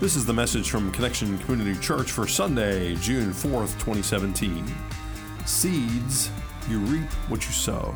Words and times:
This 0.00 0.16
is 0.16 0.24
the 0.24 0.32
message 0.32 0.70
from 0.70 0.90
Connection 0.92 1.36
Community 1.40 1.78
Church 1.78 2.10
for 2.10 2.26
Sunday, 2.26 2.94
June 2.96 3.32
4th, 3.32 3.78
2017. 3.80 4.64
Seeds, 5.44 6.30
you 6.70 6.78
reap 6.78 7.04
what 7.28 7.44
you 7.44 7.52
sow. 7.52 7.94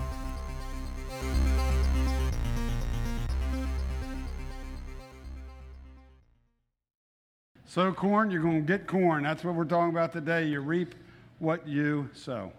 Sow 7.64 7.90
corn, 7.90 8.30
you're 8.30 8.42
going 8.42 8.60
to 8.60 8.66
get 8.70 8.86
corn. 8.86 9.22
That's 9.22 9.42
what 9.42 9.54
we're 9.54 9.64
talking 9.64 9.88
about 9.88 10.12
today. 10.12 10.44
You 10.44 10.60
reap 10.60 10.94
what 11.38 11.66
you 11.66 12.10
sow. 12.12 12.52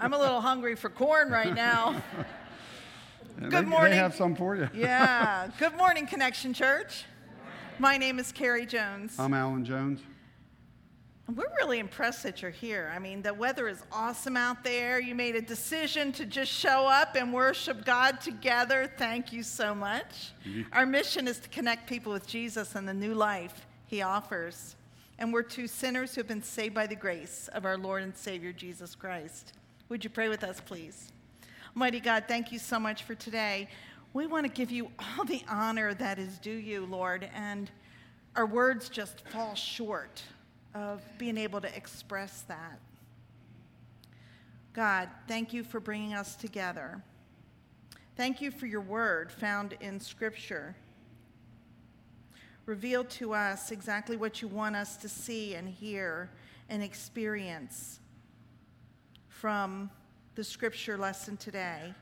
I'm 0.00 0.14
a 0.14 0.18
little 0.18 0.40
hungry 0.40 0.74
for 0.74 0.90
corn 0.90 1.30
right 1.30 1.54
now. 1.54 2.02
Good 3.38 3.52
they, 3.52 3.62
morning. 3.62 3.92
They 3.92 3.98
have 3.98 4.16
some 4.16 4.34
for 4.34 4.56
you. 4.56 4.68
yeah. 4.74 5.48
Good 5.60 5.76
morning, 5.76 6.08
Connection 6.08 6.52
Church. 6.52 7.04
My 7.78 7.96
name 7.96 8.20
is 8.20 8.30
Carrie 8.30 8.66
Jones. 8.66 9.16
I'm 9.18 9.34
Alan 9.34 9.64
Jones. 9.64 10.00
We're 11.34 11.50
really 11.58 11.80
impressed 11.80 12.22
that 12.22 12.40
you're 12.40 12.50
here. 12.52 12.92
I 12.94 13.00
mean, 13.00 13.20
the 13.20 13.34
weather 13.34 13.66
is 13.66 13.82
awesome 13.90 14.36
out 14.36 14.62
there. 14.62 15.00
You 15.00 15.16
made 15.16 15.34
a 15.34 15.40
decision 15.40 16.12
to 16.12 16.26
just 16.26 16.52
show 16.52 16.86
up 16.86 17.16
and 17.16 17.32
worship 17.32 17.84
God 17.84 18.20
together. 18.20 18.92
Thank 18.96 19.32
you 19.32 19.42
so 19.42 19.74
much. 19.74 20.32
Our 20.72 20.86
mission 20.86 21.26
is 21.26 21.40
to 21.40 21.48
connect 21.48 21.88
people 21.88 22.12
with 22.12 22.28
Jesus 22.28 22.76
and 22.76 22.86
the 22.86 22.94
new 22.94 23.14
life 23.14 23.66
he 23.86 24.02
offers. 24.02 24.76
And 25.18 25.32
we're 25.32 25.42
two 25.42 25.66
sinners 25.66 26.14
who 26.14 26.20
have 26.20 26.28
been 26.28 26.42
saved 26.42 26.74
by 26.74 26.86
the 26.86 26.96
grace 26.96 27.48
of 27.54 27.64
our 27.64 27.78
Lord 27.78 28.02
and 28.04 28.16
Savior 28.16 28.52
Jesus 28.52 28.94
Christ. 28.94 29.52
Would 29.88 30.04
you 30.04 30.10
pray 30.10 30.28
with 30.28 30.44
us, 30.44 30.60
please? 30.60 31.10
Mighty 31.74 31.98
God, 31.98 32.24
thank 32.28 32.52
you 32.52 32.60
so 32.60 32.78
much 32.78 33.02
for 33.02 33.16
today. 33.16 33.68
We 34.14 34.28
want 34.28 34.46
to 34.46 34.52
give 34.52 34.70
you 34.70 34.92
all 35.00 35.24
the 35.24 35.42
honor 35.48 35.92
that 35.92 36.20
is 36.20 36.38
due 36.38 36.52
you, 36.52 36.86
Lord, 36.86 37.28
and 37.34 37.68
our 38.36 38.46
words 38.46 38.88
just 38.88 39.26
fall 39.28 39.56
short 39.56 40.22
of 40.72 41.02
being 41.18 41.36
able 41.36 41.60
to 41.60 41.76
express 41.76 42.42
that. 42.42 42.78
God, 44.72 45.08
thank 45.26 45.52
you 45.52 45.64
for 45.64 45.80
bringing 45.80 46.14
us 46.14 46.36
together. 46.36 47.02
Thank 48.16 48.40
you 48.40 48.52
for 48.52 48.66
your 48.66 48.82
word 48.82 49.32
found 49.32 49.74
in 49.80 49.98
Scripture. 49.98 50.76
Reveal 52.66 53.02
to 53.04 53.34
us 53.34 53.72
exactly 53.72 54.16
what 54.16 54.40
you 54.40 54.46
want 54.46 54.76
us 54.76 54.96
to 54.98 55.08
see 55.08 55.56
and 55.56 55.68
hear 55.68 56.30
and 56.68 56.84
experience 56.84 57.98
from 59.26 59.90
the 60.36 60.44
Scripture 60.44 60.96
lesson 60.96 61.36
today. 61.36 61.92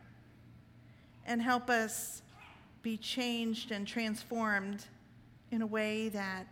And 1.27 1.41
help 1.41 1.71
us 1.71 2.23
be 2.83 2.97
changed 2.97 3.71
and 3.71 3.87
transformed 3.87 4.85
in 5.51 5.63
a 5.63 5.67
way 5.67 6.09
that 6.09 6.47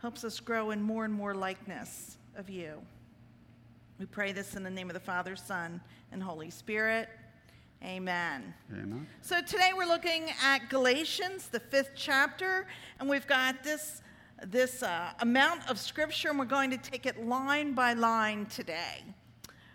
helps 0.00 0.24
us 0.24 0.40
grow 0.40 0.70
in 0.70 0.82
more 0.82 1.04
and 1.04 1.14
more 1.14 1.34
likeness 1.34 2.16
of 2.36 2.50
you. 2.50 2.80
We 3.98 4.06
pray 4.06 4.32
this 4.32 4.54
in 4.54 4.62
the 4.62 4.70
name 4.70 4.88
of 4.88 4.94
the 4.94 5.00
Father, 5.00 5.36
Son, 5.36 5.80
and 6.12 6.22
Holy 6.22 6.50
Spirit. 6.50 7.08
Amen. 7.84 8.54
Amen. 8.72 9.06
So 9.22 9.40
today 9.40 9.70
we're 9.76 9.86
looking 9.86 10.30
at 10.42 10.68
Galatians, 10.68 11.48
the 11.48 11.60
fifth 11.60 11.90
chapter, 11.94 12.66
and 12.98 13.08
we've 13.08 13.26
got 13.26 13.62
this, 13.62 14.02
this 14.46 14.82
uh, 14.82 15.10
amount 15.20 15.68
of 15.68 15.78
scripture, 15.78 16.30
and 16.30 16.38
we're 16.38 16.44
going 16.44 16.70
to 16.70 16.76
take 16.76 17.06
it 17.06 17.24
line 17.24 17.74
by 17.74 17.92
line 17.92 18.46
today. 18.46 19.04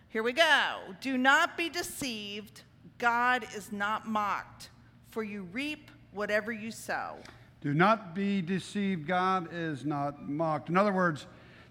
Here 0.10 0.24
we 0.24 0.34
go. 0.34 0.80
Do 1.02 1.18
not 1.18 1.58
be 1.58 1.70
deceived. 1.70 2.64
God 3.04 3.46
is 3.54 3.74
not 3.74 4.08
mocked, 4.08 4.70
for 5.12 5.26
you 5.26 5.44
reap 5.52 5.92
whatever 6.14 6.54
you 6.54 6.72
sow. 6.72 7.18
Do 7.60 7.74
not 7.74 8.16
be 8.16 8.42
deceived. 8.42 9.06
God 9.06 9.50
is 9.52 9.84
not 9.84 10.30
mocked. 10.30 10.70
In 10.70 10.78
other 10.78 10.94
words, 10.94 11.26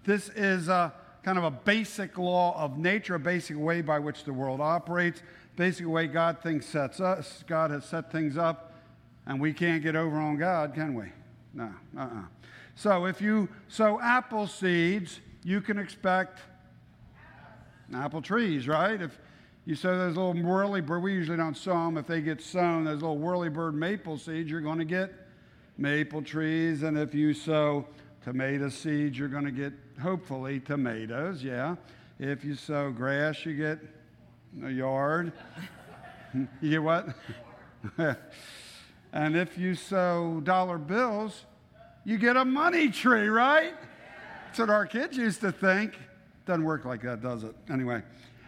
this 0.05 0.29
is 0.37 0.69
a 0.69 0.93
kind 1.23 1.39
of 1.39 1.45
a 1.45 1.51
basic 1.51 2.19
law 2.19 2.55
of 2.63 2.77
nature, 2.77 3.15
a 3.15 3.19
basic 3.19 3.57
way 3.57 3.81
by 3.81 3.99
which 3.99 4.25
the 4.25 4.33
world 4.35 4.61
operates, 4.61 5.23
basic 5.57 5.89
way 5.89 6.07
God 6.07 6.43
thinks 6.43 6.67
sets 6.67 7.01
us. 7.01 7.43
God 7.47 7.71
has 7.71 7.87
set 7.87 8.13
things 8.13 8.37
up, 8.37 8.75
and 9.25 9.41
we 9.41 9.55
can't 9.55 9.83
get 9.83 9.97
over 9.97 10.19
on 10.19 10.37
God, 10.37 10.75
can 10.75 10.95
we? 10.95 11.07
No, 11.55 11.73
uh-uh. 11.97 12.25
So 12.75 13.07
if 13.07 13.23
you 13.23 13.49
sow 13.69 13.99
apple 14.03 14.47
seeds, 14.47 15.21
you 15.45 15.63
can 15.63 15.79
expect 15.79 16.41
apple 17.95 18.21
trees, 18.21 18.69
right? 18.69 19.01
If 19.01 19.19
you 19.65 19.77
sow 19.77 19.97
those 19.97 20.17
little 20.17 20.35
whirly 20.35 20.81
bird, 20.81 21.03
we 21.03 21.13
usually 21.13 21.37
don't 21.37 21.57
sow 21.57 21.85
them. 21.85 21.97
If 21.97 22.07
they 22.09 22.21
get 22.21 22.43
sown, 22.43 22.85
those 22.85 23.01
little 23.01 23.19
whirly 23.19 23.49
bird 23.49 23.75
maple 23.75 24.19
seeds, 24.19 24.51
you're 24.51 24.61
going 24.61 24.79
to 24.79 24.85
get 24.85 25.13
maple 25.79 26.21
trees. 26.21 26.83
And 26.83 26.99
if 26.99 27.15
you 27.15 27.33
sow 27.33 27.87
tomato 28.25 28.69
seeds, 28.69 29.17
you're 29.17 29.29
going 29.29 29.45
to 29.45 29.53
get, 29.53 29.73
hopefully, 30.01 30.59
tomatoes, 30.59 31.45
yeah. 31.45 31.77
If 32.19 32.45
you 32.45 32.57
sow 32.57 32.91
grass, 32.91 33.47
you 33.47 33.55
get 33.55 33.79
a 34.65 34.71
yard. 34.71 35.33
you 36.61 36.71
get 36.71 36.83
what? 36.83 37.09
and 39.13 39.37
if 39.37 39.57
you 39.57 39.77
sow 39.77 40.41
dollar 40.43 40.79
bills, 40.79 41.45
you 42.05 42.19
get 42.19 42.37
a 42.37 42.45
money 42.45 42.91
tree, 42.91 43.29
right? 43.29 43.75
That's 44.47 44.59
what 44.59 44.71
our 44.71 44.87
kids 44.87 45.17
used 45.17 45.41
to 45.43 45.53
think. 45.53 45.95
Doesn't 46.47 46.65
work 46.65 46.85
like 46.85 47.03
that, 47.03 47.23
does 47.23 47.45
it? 47.45 47.55
Anyway. 47.71 48.03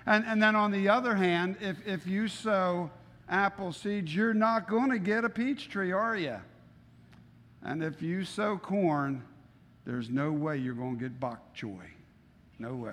And, 0.07 0.25
and 0.27 0.43
then 0.43 0.55
on 0.55 0.71
the 0.71 0.89
other 0.89 1.15
hand, 1.15 1.57
if, 1.61 1.77
if 1.87 2.07
you 2.07 2.29
sow 2.29 2.91
apple 3.29 3.73
seeds, 3.73 4.15
you're 4.15 4.35
not 4.35 4.69
going 4.69 4.91
to 4.91 4.99
get 4.99 5.25
a 5.25 5.31
peach 5.31 5.69
tree, 5.69 5.93
are 5.93 6.17
you? 6.17 6.37
And 7.63 7.83
if 7.83 8.03
you 8.03 8.25
sow 8.25 8.59
corn, 8.59 9.23
there's 9.87 10.11
no 10.11 10.31
way 10.31 10.59
you're 10.59 10.75
going 10.75 10.99
to 10.99 11.01
get 11.01 11.19
bok 11.19 11.55
choy. 11.55 11.87
No 12.59 12.75
way. 12.75 12.93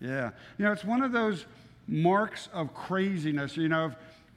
Yeah. 0.00 0.30
You 0.58 0.66
know, 0.66 0.72
it's 0.72 0.84
one 0.84 1.02
of 1.02 1.12
those 1.12 1.46
marks 1.88 2.48
of 2.52 2.72
craziness. 2.72 3.56
You 3.56 3.68
know, 3.68 3.92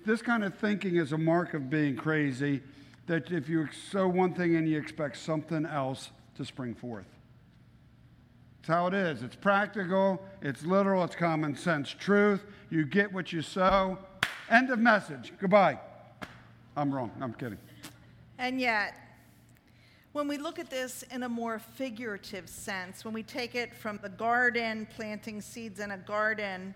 this 0.06 0.22
kind 0.22 0.44
of 0.44 0.56
thinking 0.56 0.96
is 0.96 1.12
a 1.12 1.18
mark 1.18 1.54
of 1.54 1.70
being 1.70 1.96
crazy, 1.96 2.62
that 3.06 3.32
if 3.32 3.48
you 3.48 3.68
sow 3.92 4.08
one 4.08 4.34
thing 4.34 4.56
and 4.56 4.68
you 4.68 4.78
expect 4.80 5.18
something 5.18 5.66
else 5.66 6.10
to 6.36 6.46
spring 6.46 6.74
forth. 6.74 7.06
It's 8.68 8.74
how 8.74 8.88
it 8.88 8.94
is. 8.94 9.24
It's 9.24 9.38
practical, 9.38 10.22
it's 10.42 10.66
literal, 10.66 11.02
it's 11.06 11.16
common 11.16 11.56
sense 11.56 11.90
truth. 11.90 12.44
You 12.70 12.84
get 12.84 13.14
what 13.14 13.32
you 13.32 13.42
sow. 13.42 13.98
End 14.50 14.70
of 14.72 14.78
message. 14.78 15.32
Goodbye. 15.40 15.80
I'm 16.76 16.94
wrong. 16.94 17.10
I'm 17.22 17.32
kidding. 17.32 17.60
And 18.38 18.60
yet, 18.60 18.94
when 20.12 20.28
we 20.28 20.38
look 20.38 20.60
at 20.60 20.70
this 20.70 21.06
in 21.12 21.24
a 21.24 21.30
more 21.30 21.60
figurative 21.60 22.50
sense, 22.50 23.06
when 23.06 23.14
we 23.14 23.24
take 23.24 23.56
it 23.56 23.74
from 23.74 24.02
the 24.04 24.10
garden, 24.10 24.86
planting 24.94 25.40
seeds 25.40 25.80
in 25.80 25.92
a 25.92 25.98
garden, 25.98 26.74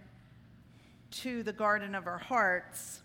to 1.12 1.44
the 1.44 1.52
garden 1.52 1.94
of 1.94 2.08
our 2.08 2.20
hearts, 2.20 3.02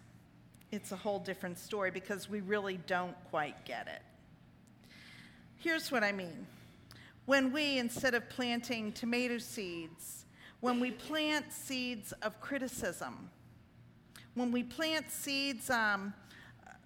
it's 0.70 0.92
a 0.92 0.96
whole 0.96 1.18
different 1.18 1.58
story 1.58 1.90
because 1.90 2.30
we 2.30 2.38
really 2.38 2.76
don't 2.86 3.16
quite 3.30 3.64
get 3.64 3.88
it. 3.88 4.02
Here's 5.56 5.90
what 5.90 6.04
I 6.04 6.12
mean. 6.12 6.46
When 7.26 7.52
we, 7.52 7.78
instead 7.78 8.14
of 8.14 8.28
planting 8.28 8.92
tomato 8.92 9.38
seeds, 9.38 10.24
when 10.60 10.80
we 10.80 10.92
plant 10.92 11.52
seeds 11.52 12.12
of 12.22 12.40
criticism, 12.40 13.30
when 14.34 14.52
we 14.52 14.62
plant 14.62 15.10
seeds 15.10 15.68
um, 15.70 16.14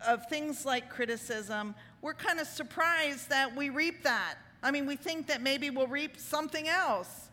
of 0.06 0.26
things 0.28 0.64
like 0.64 0.88
criticism, 0.88 1.74
we're 2.00 2.14
kind 2.14 2.40
of 2.40 2.46
surprised 2.46 3.28
that 3.28 3.54
we 3.54 3.70
reap 3.70 4.02
that. 4.02 4.36
I 4.62 4.70
mean, 4.70 4.86
we 4.86 4.96
think 4.96 5.26
that 5.26 5.42
maybe 5.42 5.70
we'll 5.70 5.86
reap 5.86 6.18
something 6.18 6.68
else. 6.68 7.28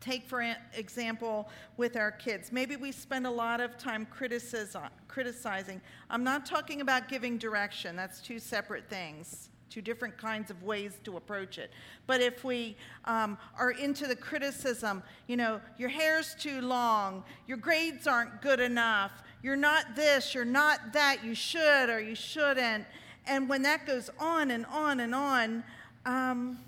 Take, 0.00 0.28
for 0.28 0.54
example, 0.74 1.48
with 1.76 1.96
our 1.96 2.12
kids. 2.12 2.52
Maybe 2.52 2.76
we 2.76 2.92
spend 2.92 3.26
a 3.26 3.30
lot 3.30 3.60
of 3.60 3.76
time 3.76 4.06
criticizing. 4.06 5.80
I'm 6.08 6.22
not 6.22 6.46
talking 6.46 6.80
about 6.80 7.08
giving 7.08 7.38
direction, 7.38 7.96
that's 7.96 8.20
two 8.20 8.38
separate 8.38 8.88
things, 8.88 9.48
two 9.70 9.82
different 9.82 10.16
kinds 10.16 10.50
of 10.50 10.62
ways 10.62 10.98
to 11.04 11.16
approach 11.16 11.58
it. 11.58 11.70
But 12.06 12.20
if 12.20 12.44
we 12.44 12.76
um, 13.04 13.38
are 13.58 13.70
into 13.70 14.06
the 14.06 14.16
criticism, 14.16 15.02
you 15.26 15.36
know, 15.36 15.60
your 15.78 15.88
hair's 15.88 16.34
too 16.34 16.60
long, 16.60 17.24
your 17.46 17.58
grades 17.58 18.06
aren't 18.06 18.40
good 18.42 18.60
enough, 18.60 19.12
you're 19.42 19.56
not 19.56 19.94
this, 19.94 20.34
you're 20.34 20.44
not 20.44 20.92
that, 20.92 21.24
you 21.24 21.34
should 21.34 21.90
or 21.90 22.00
you 22.00 22.14
shouldn't. 22.14 22.84
And 23.26 23.48
when 23.48 23.62
that 23.62 23.86
goes 23.86 24.10
on 24.18 24.50
and 24.50 24.64
on 24.66 25.00
and 25.00 25.14
on, 25.14 25.62
um, 26.06 26.58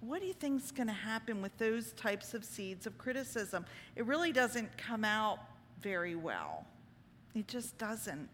what 0.00 0.20
do 0.20 0.26
you 0.26 0.32
think 0.34 0.62
is 0.62 0.70
going 0.70 0.86
to 0.86 0.92
happen 0.92 1.42
with 1.42 1.56
those 1.58 1.92
types 1.92 2.34
of 2.34 2.44
seeds 2.44 2.86
of 2.86 2.96
criticism? 2.98 3.64
It 3.96 4.06
really 4.06 4.32
doesn't 4.32 4.76
come 4.76 5.04
out 5.04 5.38
very 5.80 6.14
well. 6.14 6.66
It 7.34 7.48
just 7.48 7.78
doesn't. 7.78 8.28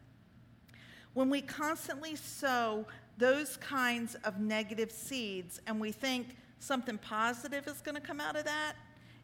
When 1.15 1.31
we 1.31 1.41
constantly 1.41 2.17
sow 2.17 2.87
those 3.19 3.57
kinds 3.59 4.15
of 4.25 4.41
negative 4.41 4.91
seeds 4.91 5.61
and 5.67 5.81
we 5.81 5.93
think 5.93 6.37
something 6.59 6.99
positive 6.99 7.67
is 7.67 7.81
going 7.81 7.95
to 7.95 8.01
come 8.01 8.21
out 8.21 8.37
of 8.37 8.45
that, 8.45 8.75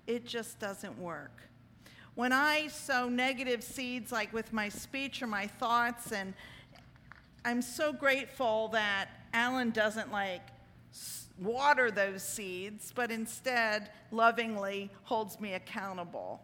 it 0.07 0.27
just 0.27 0.59
doesn't 0.59 0.99
work. 0.99 1.43
When 2.15 2.33
I 2.33 2.69
sow 2.69 3.09
negative 3.09 3.63
seeds, 3.63 4.13
like 4.13 4.33
with 4.33 4.53
my 4.53 4.69
speech 4.69 5.23
or 5.23 5.27
my 5.27 5.47
thoughts, 5.47 6.13
and 6.13 6.35
I'm 7.45 7.63
so 7.63 7.93
grateful 7.93 8.69
that 8.69 9.09
Alan 9.33 9.71
doesn't 9.71 10.13
like 10.13 10.43
water 11.39 11.91
those 11.91 12.23
seeds, 12.23 12.93
but 12.95 13.11
instead 13.11 13.91
lovingly 14.11 14.91
holds 15.05 15.41
me 15.41 15.55
accountable. 15.55 16.43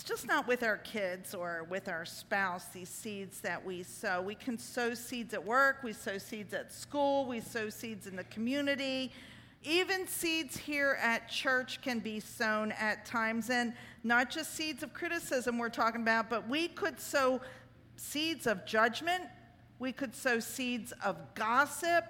It's 0.00 0.08
just 0.08 0.26
not 0.26 0.48
with 0.48 0.62
our 0.62 0.78
kids 0.78 1.34
or 1.34 1.66
with 1.68 1.86
our 1.86 2.06
spouse, 2.06 2.64
these 2.72 2.88
seeds 2.88 3.42
that 3.42 3.62
we 3.62 3.82
sow. 3.82 4.22
We 4.22 4.34
can 4.34 4.56
sow 4.56 4.94
seeds 4.94 5.34
at 5.34 5.44
work, 5.44 5.82
we 5.82 5.92
sow 5.92 6.16
seeds 6.16 6.54
at 6.54 6.72
school, 6.72 7.26
we 7.26 7.40
sow 7.40 7.68
seeds 7.68 8.06
in 8.06 8.16
the 8.16 8.24
community. 8.24 9.12
Even 9.62 10.06
seeds 10.06 10.56
here 10.56 10.96
at 11.02 11.28
church 11.28 11.82
can 11.82 11.98
be 11.98 12.18
sown 12.18 12.72
at 12.72 13.04
times, 13.04 13.50
and 13.50 13.74
not 14.02 14.30
just 14.30 14.54
seeds 14.54 14.82
of 14.82 14.94
criticism 14.94 15.58
we're 15.58 15.68
talking 15.68 16.00
about, 16.00 16.30
but 16.30 16.48
we 16.48 16.68
could 16.68 16.98
sow 16.98 17.38
seeds 17.96 18.46
of 18.46 18.64
judgment, 18.64 19.24
we 19.80 19.92
could 19.92 20.16
sow 20.16 20.40
seeds 20.40 20.94
of 21.04 21.18
gossip, 21.34 22.06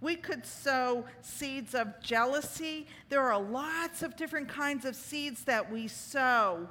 we 0.00 0.16
could 0.16 0.44
sow 0.44 1.04
seeds 1.20 1.76
of 1.76 2.00
jealousy. 2.02 2.88
There 3.08 3.22
are 3.22 3.40
lots 3.40 4.02
of 4.02 4.16
different 4.16 4.48
kinds 4.48 4.84
of 4.84 4.96
seeds 4.96 5.44
that 5.44 5.70
we 5.70 5.86
sow 5.86 6.68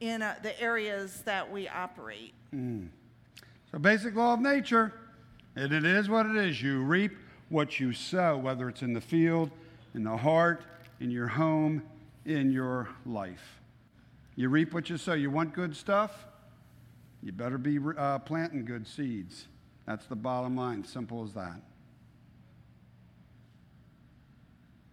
in 0.00 0.22
uh, 0.22 0.36
the 0.42 0.58
areas 0.60 1.22
that 1.24 1.50
we 1.50 1.68
operate. 1.68 2.34
So, 2.52 3.78
basic 3.78 4.14
law 4.14 4.34
of 4.34 4.40
nature, 4.40 4.92
and 5.54 5.72
it 5.72 5.84
is 5.84 6.08
what 6.08 6.26
it 6.26 6.36
is. 6.36 6.62
You 6.62 6.82
reap 6.82 7.16
what 7.48 7.78
you 7.80 7.92
sow, 7.92 8.36
whether 8.38 8.68
it's 8.68 8.82
in 8.82 8.92
the 8.92 9.00
field, 9.00 9.50
in 9.94 10.04
the 10.04 10.16
heart, 10.16 10.62
in 11.00 11.10
your 11.10 11.28
home, 11.28 11.82
in 12.24 12.52
your 12.52 12.88
life. 13.04 13.60
You 14.34 14.48
reap 14.48 14.74
what 14.74 14.90
you 14.90 14.96
sow. 14.96 15.14
You 15.14 15.30
want 15.30 15.52
good 15.54 15.74
stuff? 15.74 16.26
You 17.22 17.32
better 17.32 17.58
be 17.58 17.78
uh, 17.96 18.18
planting 18.20 18.64
good 18.64 18.86
seeds. 18.86 19.46
That's 19.86 20.06
the 20.06 20.16
bottom 20.16 20.56
line. 20.56 20.84
Simple 20.84 21.24
as 21.24 21.32
that. 21.32 21.60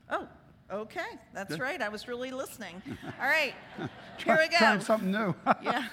Oh, 0.09 0.27
okay. 0.73 1.01
That's 1.33 1.59
right. 1.59 1.81
I 1.81 1.89
was 1.89 2.07
really 2.07 2.31
listening. 2.31 2.81
All 3.21 3.27
right. 3.27 3.53
Here 4.17 4.37
we 4.39 4.47
go. 4.49 4.57
Trying 4.57 4.81
something 4.81 5.11
new. 5.11 5.35
Yeah. 5.63 5.87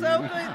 so 0.00 0.18
good. 0.20 0.54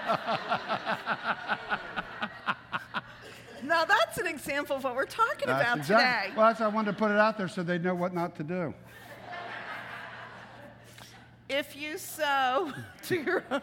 now 3.64 3.84
that's 3.84 4.18
an 4.18 4.28
example 4.28 4.76
of 4.78 4.84
what 4.84 4.96
we're 4.96 5.06
talking 5.06 5.48
That's 5.48 5.62
about 5.62 5.78
exact- 5.80 6.26
today. 6.28 6.38
Well, 6.38 6.48
that's 6.48 6.62
I 6.62 6.68
wanted 6.68 6.92
to 6.92 6.98
put 6.98 7.12
it 7.12 7.18
out 7.18 7.38
there 7.38 7.48
so 7.48 7.64
they 7.64 7.78
know 7.78 7.96
what 7.96 8.14
not 8.14 8.36
to 8.38 8.44
do. 8.44 8.74
If 11.50 11.78
you 11.78 11.98
sow 11.98 12.74
to 13.04 13.16
your 13.16 13.44
own, 13.50 13.62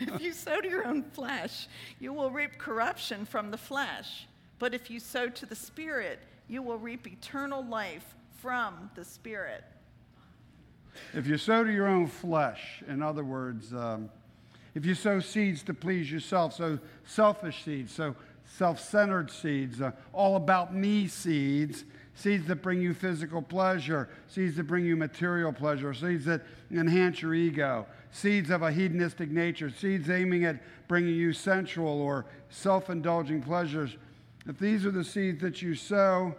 if 0.00 0.20
you 0.20 0.32
sow 0.32 0.60
to 0.62 0.68
your 0.68 0.86
own 0.86 1.02
flesh, 1.02 1.68
you 2.00 2.12
will 2.14 2.30
reap 2.30 2.56
corruption 2.56 3.26
from 3.26 3.50
the 3.50 3.58
flesh. 3.58 4.26
But 4.58 4.72
if 4.72 4.90
you 4.90 4.98
sow 4.98 5.28
to 5.28 5.46
the 5.46 5.54
spirit, 5.54 6.20
you 6.48 6.62
will 6.62 6.78
reap 6.78 7.06
eternal 7.06 7.62
life 7.64 8.14
from 8.38 8.90
the 8.94 9.04
spirit. 9.04 9.64
If 11.12 11.26
you 11.26 11.38
sow 11.38 11.64
to 11.64 11.72
your 11.72 11.86
own 11.88 12.06
flesh, 12.06 12.82
in 12.88 13.02
other 13.02 13.24
words, 13.24 13.72
um, 13.72 14.10
if 14.74 14.86
you 14.86 14.94
sow 14.94 15.20
seeds 15.20 15.62
to 15.64 15.74
please 15.74 16.10
yourself, 16.10 16.54
so 16.54 16.78
selfish 17.04 17.64
seeds, 17.64 17.92
so 17.92 18.14
self 18.46 18.80
centered 18.80 19.30
seeds, 19.30 19.80
uh, 19.80 19.90
all 20.12 20.36
about 20.36 20.74
me 20.74 21.08
seeds, 21.08 21.84
seeds 22.14 22.46
that 22.46 22.62
bring 22.62 22.80
you 22.80 22.94
physical 22.94 23.42
pleasure, 23.42 24.08
seeds 24.28 24.56
that 24.56 24.64
bring 24.64 24.84
you 24.84 24.96
material 24.96 25.52
pleasure, 25.52 25.92
seeds 25.92 26.24
that 26.26 26.42
enhance 26.70 27.22
your 27.22 27.34
ego, 27.34 27.86
seeds 28.12 28.50
of 28.50 28.62
a 28.62 28.70
hedonistic 28.70 29.30
nature, 29.30 29.70
seeds 29.70 30.10
aiming 30.10 30.44
at 30.44 30.60
bringing 30.86 31.14
you 31.14 31.32
sensual 31.32 32.00
or 32.00 32.24
self 32.50 32.88
indulging 32.88 33.42
pleasures. 33.42 33.96
If 34.46 34.58
these 34.58 34.86
are 34.86 34.90
the 34.90 35.04
seeds 35.04 35.40
that 35.42 35.60
you 35.60 35.74
sow, 35.74 36.34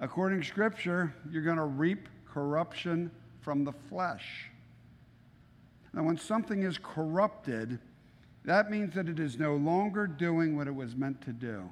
according 0.00 0.40
to 0.40 0.46
Scripture, 0.46 1.14
you're 1.30 1.42
going 1.42 1.56
to 1.56 1.64
reap 1.64 2.08
corruption 2.26 3.10
from 3.40 3.64
the 3.64 3.72
flesh. 3.72 4.50
Now, 5.92 6.02
when 6.02 6.18
something 6.18 6.62
is 6.62 6.78
corrupted, 6.78 7.78
that 8.44 8.70
means 8.70 8.94
that 8.94 9.08
it 9.08 9.18
is 9.18 9.38
no 9.38 9.56
longer 9.56 10.06
doing 10.06 10.56
what 10.56 10.66
it 10.66 10.74
was 10.74 10.96
meant 10.96 11.20
to 11.22 11.32
do. 11.32 11.70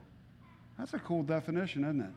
That's 0.78 0.94
a 0.94 0.98
cool 0.98 1.22
definition, 1.22 1.84
isn't 1.84 2.00
it? 2.00 2.10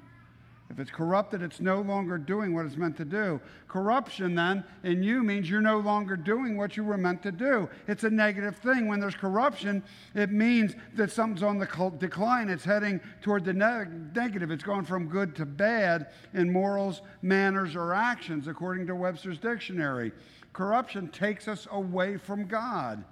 If 0.72 0.80
it's 0.80 0.90
corrupted, 0.90 1.42
it's 1.42 1.60
no 1.60 1.82
longer 1.82 2.18
doing 2.18 2.56
what 2.56 2.66
it's 2.66 2.78
meant 2.78 2.96
to 2.96 3.04
do. 3.04 3.42
Corruption, 3.68 4.36
then, 4.36 4.64
in 4.84 5.04
you 5.04 5.22
means 5.22 5.50
you're 5.50 5.60
no 5.60 5.80
longer 5.80 6.16
doing 6.16 6.56
what 6.56 6.78
you 6.78 6.86
were 6.86 6.98
meant 6.98 7.22
to 7.24 7.32
do. 7.34 7.68
It's 7.90 8.06
a 8.06 8.10
negative 8.10 8.56
thing. 8.56 8.88
When 8.88 9.02
there's 9.02 9.16
corruption, 9.16 9.84
it 10.16 10.32
means 10.32 10.74
that 10.96 11.12
something's 11.12 11.44
on 11.44 11.58
the 11.58 11.92
decline. 12.00 12.48
It's 12.48 12.64
heading 12.64 13.02
toward 13.22 13.44
the 13.44 13.52
ne- 13.52 13.86
negative. 14.16 14.50
It's 14.50 14.64
gone 14.64 14.86
from 14.86 15.10
good 15.10 15.36
to 15.36 15.46
bad 15.46 16.08
in 16.34 16.54
morals, 16.54 17.02
manners, 17.22 17.76
or 17.76 17.94
actions, 17.94 18.48
according 18.48 18.88
to 18.88 18.96
Webster's 18.96 19.40
dictionary. 19.40 20.14
Corruption 20.54 21.10
takes 21.10 21.50
us 21.50 21.68
away 21.70 22.16
from 22.16 22.46
God. 22.46 23.04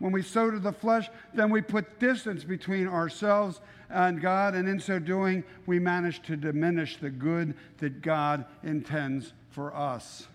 When 0.00 0.12
we 0.12 0.22
sow 0.22 0.50
to 0.50 0.58
the 0.58 0.72
flesh, 0.72 1.08
then 1.32 1.50
we 1.50 1.62
put 1.62 1.98
distance 1.98 2.44
between 2.44 2.88
ourselves 2.88 3.60
and 3.90 4.20
God, 4.20 4.54
and 4.54 4.68
in 4.68 4.78
so 4.80 4.98
doing, 4.98 5.44
we 5.66 5.78
manage 5.78 6.22
to 6.22 6.36
diminish 6.36 6.96
the 6.98 7.10
good 7.10 7.54
that 7.78 8.02
God 8.02 8.44
intends 8.62 9.32
for 9.50 9.74
us. 9.74 10.28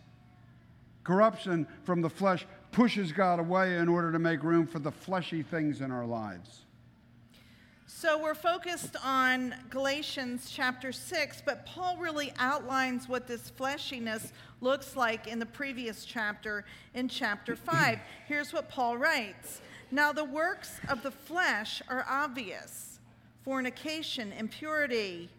Corruption 1.04 1.68
from 1.84 2.02
the 2.02 2.10
flesh 2.10 2.46
pushes 2.72 3.12
God 3.12 3.40
away 3.40 3.78
in 3.78 3.88
order 3.88 4.12
to 4.12 4.20
make 4.20 4.44
room 4.44 4.68
for 4.68 4.80
the 4.80 4.92
fleshy 4.92 5.42
things 5.42 5.82
in 5.82 5.92
our 5.92 6.06
lives. 6.06 6.66
So 7.88 8.22
we're 8.22 8.36
focused 8.36 8.98
on 9.04 9.56
Galatians 9.70 10.50
chapter 10.52 10.92
6, 10.92 11.44
but 11.46 11.66
Paul 11.66 11.98
really 11.98 12.34
outlines 12.40 13.08
what 13.08 13.28
this 13.28 13.52
fleshiness 13.52 14.34
looks 14.60 14.96
like 14.96 15.28
in 15.28 15.40
the 15.40 15.46
previous 15.46 16.04
chapter, 16.04 16.66
in 16.94 17.08
chapter 17.08 17.56
5. 17.56 18.00
Here's 18.28 18.52
what 18.52 18.70
Paul 18.70 18.98
writes 18.98 19.62
Now 19.92 20.12
the 20.12 20.26
works 20.26 20.80
of 20.90 21.04
the 21.04 21.12
flesh 21.12 21.82
are 21.88 22.06
obvious 22.10 22.95
fornication, 23.46 24.34
impurity, 24.34 25.30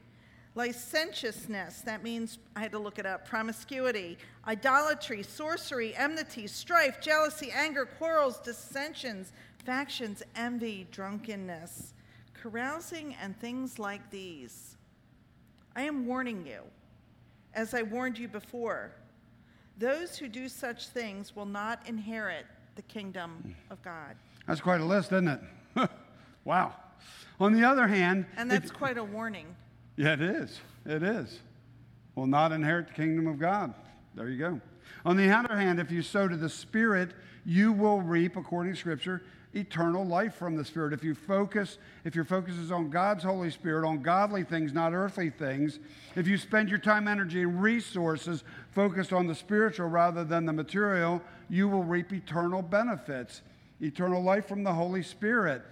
licentiousness, 0.55 1.83
that 1.83 2.03
means, 2.03 2.39
I 2.55 2.61
had 2.61 2.73
to 2.73 2.79
look 2.79 2.99
it 2.99 3.05
up, 3.05 3.29
promiscuity, 3.29 4.17
idolatry, 4.47 5.23
sorcery, 5.23 5.95
enmity, 5.95 6.47
strife, 6.47 7.01
jealousy, 7.03 7.51
anger, 7.55 7.85
quarrels, 7.85 8.39
dissensions, 8.39 9.33
factions, 9.65 10.23
envy, 10.35 10.87
drunkenness 10.91 11.93
carousing, 12.51 13.17
and 13.21 13.39
things 13.41 13.79
like 13.79 14.09
these. 14.11 14.77
I 15.75 15.83
am 15.83 16.07
warning 16.07 16.47
you, 16.47 16.61
as 17.55 17.75
I 17.75 17.83
warned 17.83 18.19
you 18.19 18.29
before, 18.29 18.93
those 19.79 20.17
who 20.17 20.29
do 20.29 20.49
such 20.49 20.89
things 20.89 21.35
will 21.35 21.47
not 21.47 21.87
inherit 21.87 22.47
the 22.77 22.83
kingdom 22.83 23.39
hmm. 23.43 23.73
of 23.73 23.83
God. 23.83 24.15
That's 24.47 24.61
quite 24.61 24.81
a 24.81 24.85
list, 24.85 25.13
isn't 25.13 25.29
it? 25.29 25.41
wow. 26.45 26.75
On 27.41 27.53
the 27.53 27.65
other 27.65 27.87
hand, 27.87 28.27
And 28.37 28.51
if- 28.51 28.61
that's 28.61 28.73
quite 28.73 28.99
a 28.99 29.05
warning. 29.05 29.47
Yeah, 29.97 30.15
it 30.15 30.23
is. 30.23 30.61
It 30.85 31.03
is. 31.03 31.41
Will 32.15 32.27
not 32.27 32.53
inherit 32.53 32.89
the 32.89 32.95
kingdom 32.95 33.27
of 33.27 33.39
God. 33.39 33.75
There 34.15 34.29
you 34.29 34.39
go. 34.39 34.61
On 35.05 35.17
the 35.17 35.31
other 35.31 35.57
hand, 35.57 35.79
if 35.79 35.91
you 35.91 36.03
sow 36.03 36.29
to 36.29 36.37
the 36.37 36.49
Spirit, 36.49 37.13
you 37.45 37.73
will 37.73 38.01
reap, 38.01 38.37
according 38.37 38.73
to 38.73 38.79
Scripture, 38.79 39.23
eternal 39.55 40.05
life 40.05 40.35
from 40.35 40.57
the 40.57 40.65
Spirit. 40.65 40.93
If 40.93 41.05
you 41.05 41.15
focus, 41.15 41.79
if 42.05 42.15
your 42.15 42.25
focus 42.25 42.57
is 42.57 42.71
on 42.71 42.91
God's 42.91 43.25
Holy 43.25 43.51
Spirit, 43.51 43.87
on 43.87 44.03
godly 44.03 44.45
things, 44.45 44.73
not 44.73 44.93
earthly 44.93 45.31
things, 45.31 45.79
if 46.15 46.27
you 46.27 46.37
spend 46.39 46.69
your 46.69 46.79
time, 46.79 47.09
energy, 47.09 47.43
and 47.43 47.63
resources 47.63 48.45
focused 48.71 49.13
on 49.13 49.27
the 49.27 49.35
spiritual 49.35 49.89
rather 49.89 50.25
than 50.25 50.45
the 50.45 50.53
material, 50.53 51.23
you 51.49 51.69
will 51.69 51.85
reap 51.85 52.13
eternal 52.13 52.63
benefits, 52.63 53.43
eternal 53.81 54.23
life 54.23 54.47
from 54.47 54.63
the 54.63 54.73
Holy 54.73 55.03
Spirit. 55.03 55.63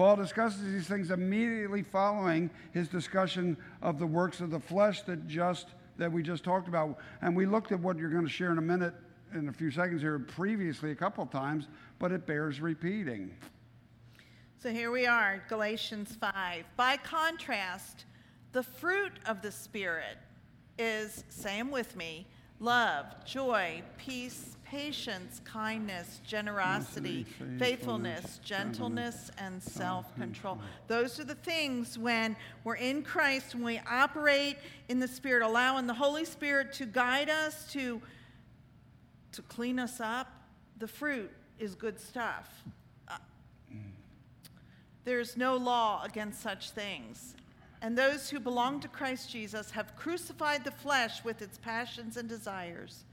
Paul 0.00 0.16
discusses 0.16 0.62
these 0.62 0.86
things 0.86 1.10
immediately 1.10 1.82
following 1.82 2.48
his 2.72 2.88
discussion 2.88 3.54
of 3.82 3.98
the 3.98 4.06
works 4.06 4.40
of 4.40 4.50
the 4.50 4.58
flesh 4.58 5.02
that 5.02 5.28
just 5.28 5.66
that 5.98 6.10
we 6.10 6.22
just 6.22 6.42
talked 6.42 6.68
about. 6.68 6.96
And 7.20 7.36
we 7.36 7.44
looked 7.44 7.70
at 7.70 7.80
what 7.80 7.98
you're 7.98 8.08
going 8.08 8.24
to 8.24 8.30
share 8.30 8.50
in 8.50 8.56
a 8.56 8.62
minute 8.62 8.94
in 9.34 9.50
a 9.50 9.52
few 9.52 9.70
seconds 9.70 10.00
here 10.00 10.18
previously 10.18 10.90
a 10.90 10.94
couple 10.94 11.22
of 11.22 11.30
times, 11.30 11.68
but 11.98 12.12
it 12.12 12.26
bears 12.26 12.62
repeating. 12.62 13.30
So 14.56 14.70
here 14.70 14.90
we 14.90 15.04
are, 15.04 15.44
Galatians 15.50 16.16
5. 16.18 16.64
By 16.78 16.96
contrast, 16.96 18.06
the 18.52 18.62
fruit 18.62 19.12
of 19.26 19.42
the 19.42 19.52
Spirit 19.52 20.16
is, 20.78 21.24
same 21.28 21.70
with 21.70 21.94
me, 21.94 22.26
love, 22.58 23.04
joy, 23.26 23.82
peace, 23.98 24.56
patience, 24.70 25.40
kindness, 25.44 26.20
generosity, 26.24 27.26
faithfulness, 27.58 28.38
gentleness, 28.44 29.30
and 29.36 29.60
self 29.60 30.14
control. 30.14 30.58
Those 30.86 31.18
are 31.18 31.24
the 31.24 31.34
things 31.34 31.98
when 31.98 32.36
we're 32.62 32.76
in 32.76 33.02
Christ, 33.02 33.54
when 33.56 33.64
we 33.64 33.80
operate 33.90 34.58
in 34.88 35.00
the 35.00 35.08
Spirit, 35.08 35.42
allowing 35.42 35.88
the 35.88 35.94
Holy 35.94 36.24
Spirit 36.24 36.72
to 36.74 36.86
guide 36.86 37.28
us, 37.28 37.70
to, 37.72 38.00
to 39.32 39.42
clean 39.42 39.80
us 39.80 40.00
up. 40.00 40.28
The 40.78 40.88
fruit 40.88 41.32
is 41.58 41.74
good 41.74 41.98
stuff. 41.98 42.48
Uh, 43.08 43.16
there's 45.04 45.36
no 45.36 45.56
law 45.56 46.04
against 46.04 46.40
such 46.40 46.70
things. 46.70 47.34
and 47.82 47.98
those 47.98 48.30
who 48.30 48.38
belong 48.38 48.78
to 48.78 48.88
Christ 48.88 49.30
Jesus 49.32 49.72
have 49.72 49.96
crucified 49.96 50.62
the 50.62 50.70
flesh 50.70 51.24
with 51.24 51.42
its 51.42 51.58
passions 51.58 52.16
and 52.16 52.28
desires. 52.28 53.04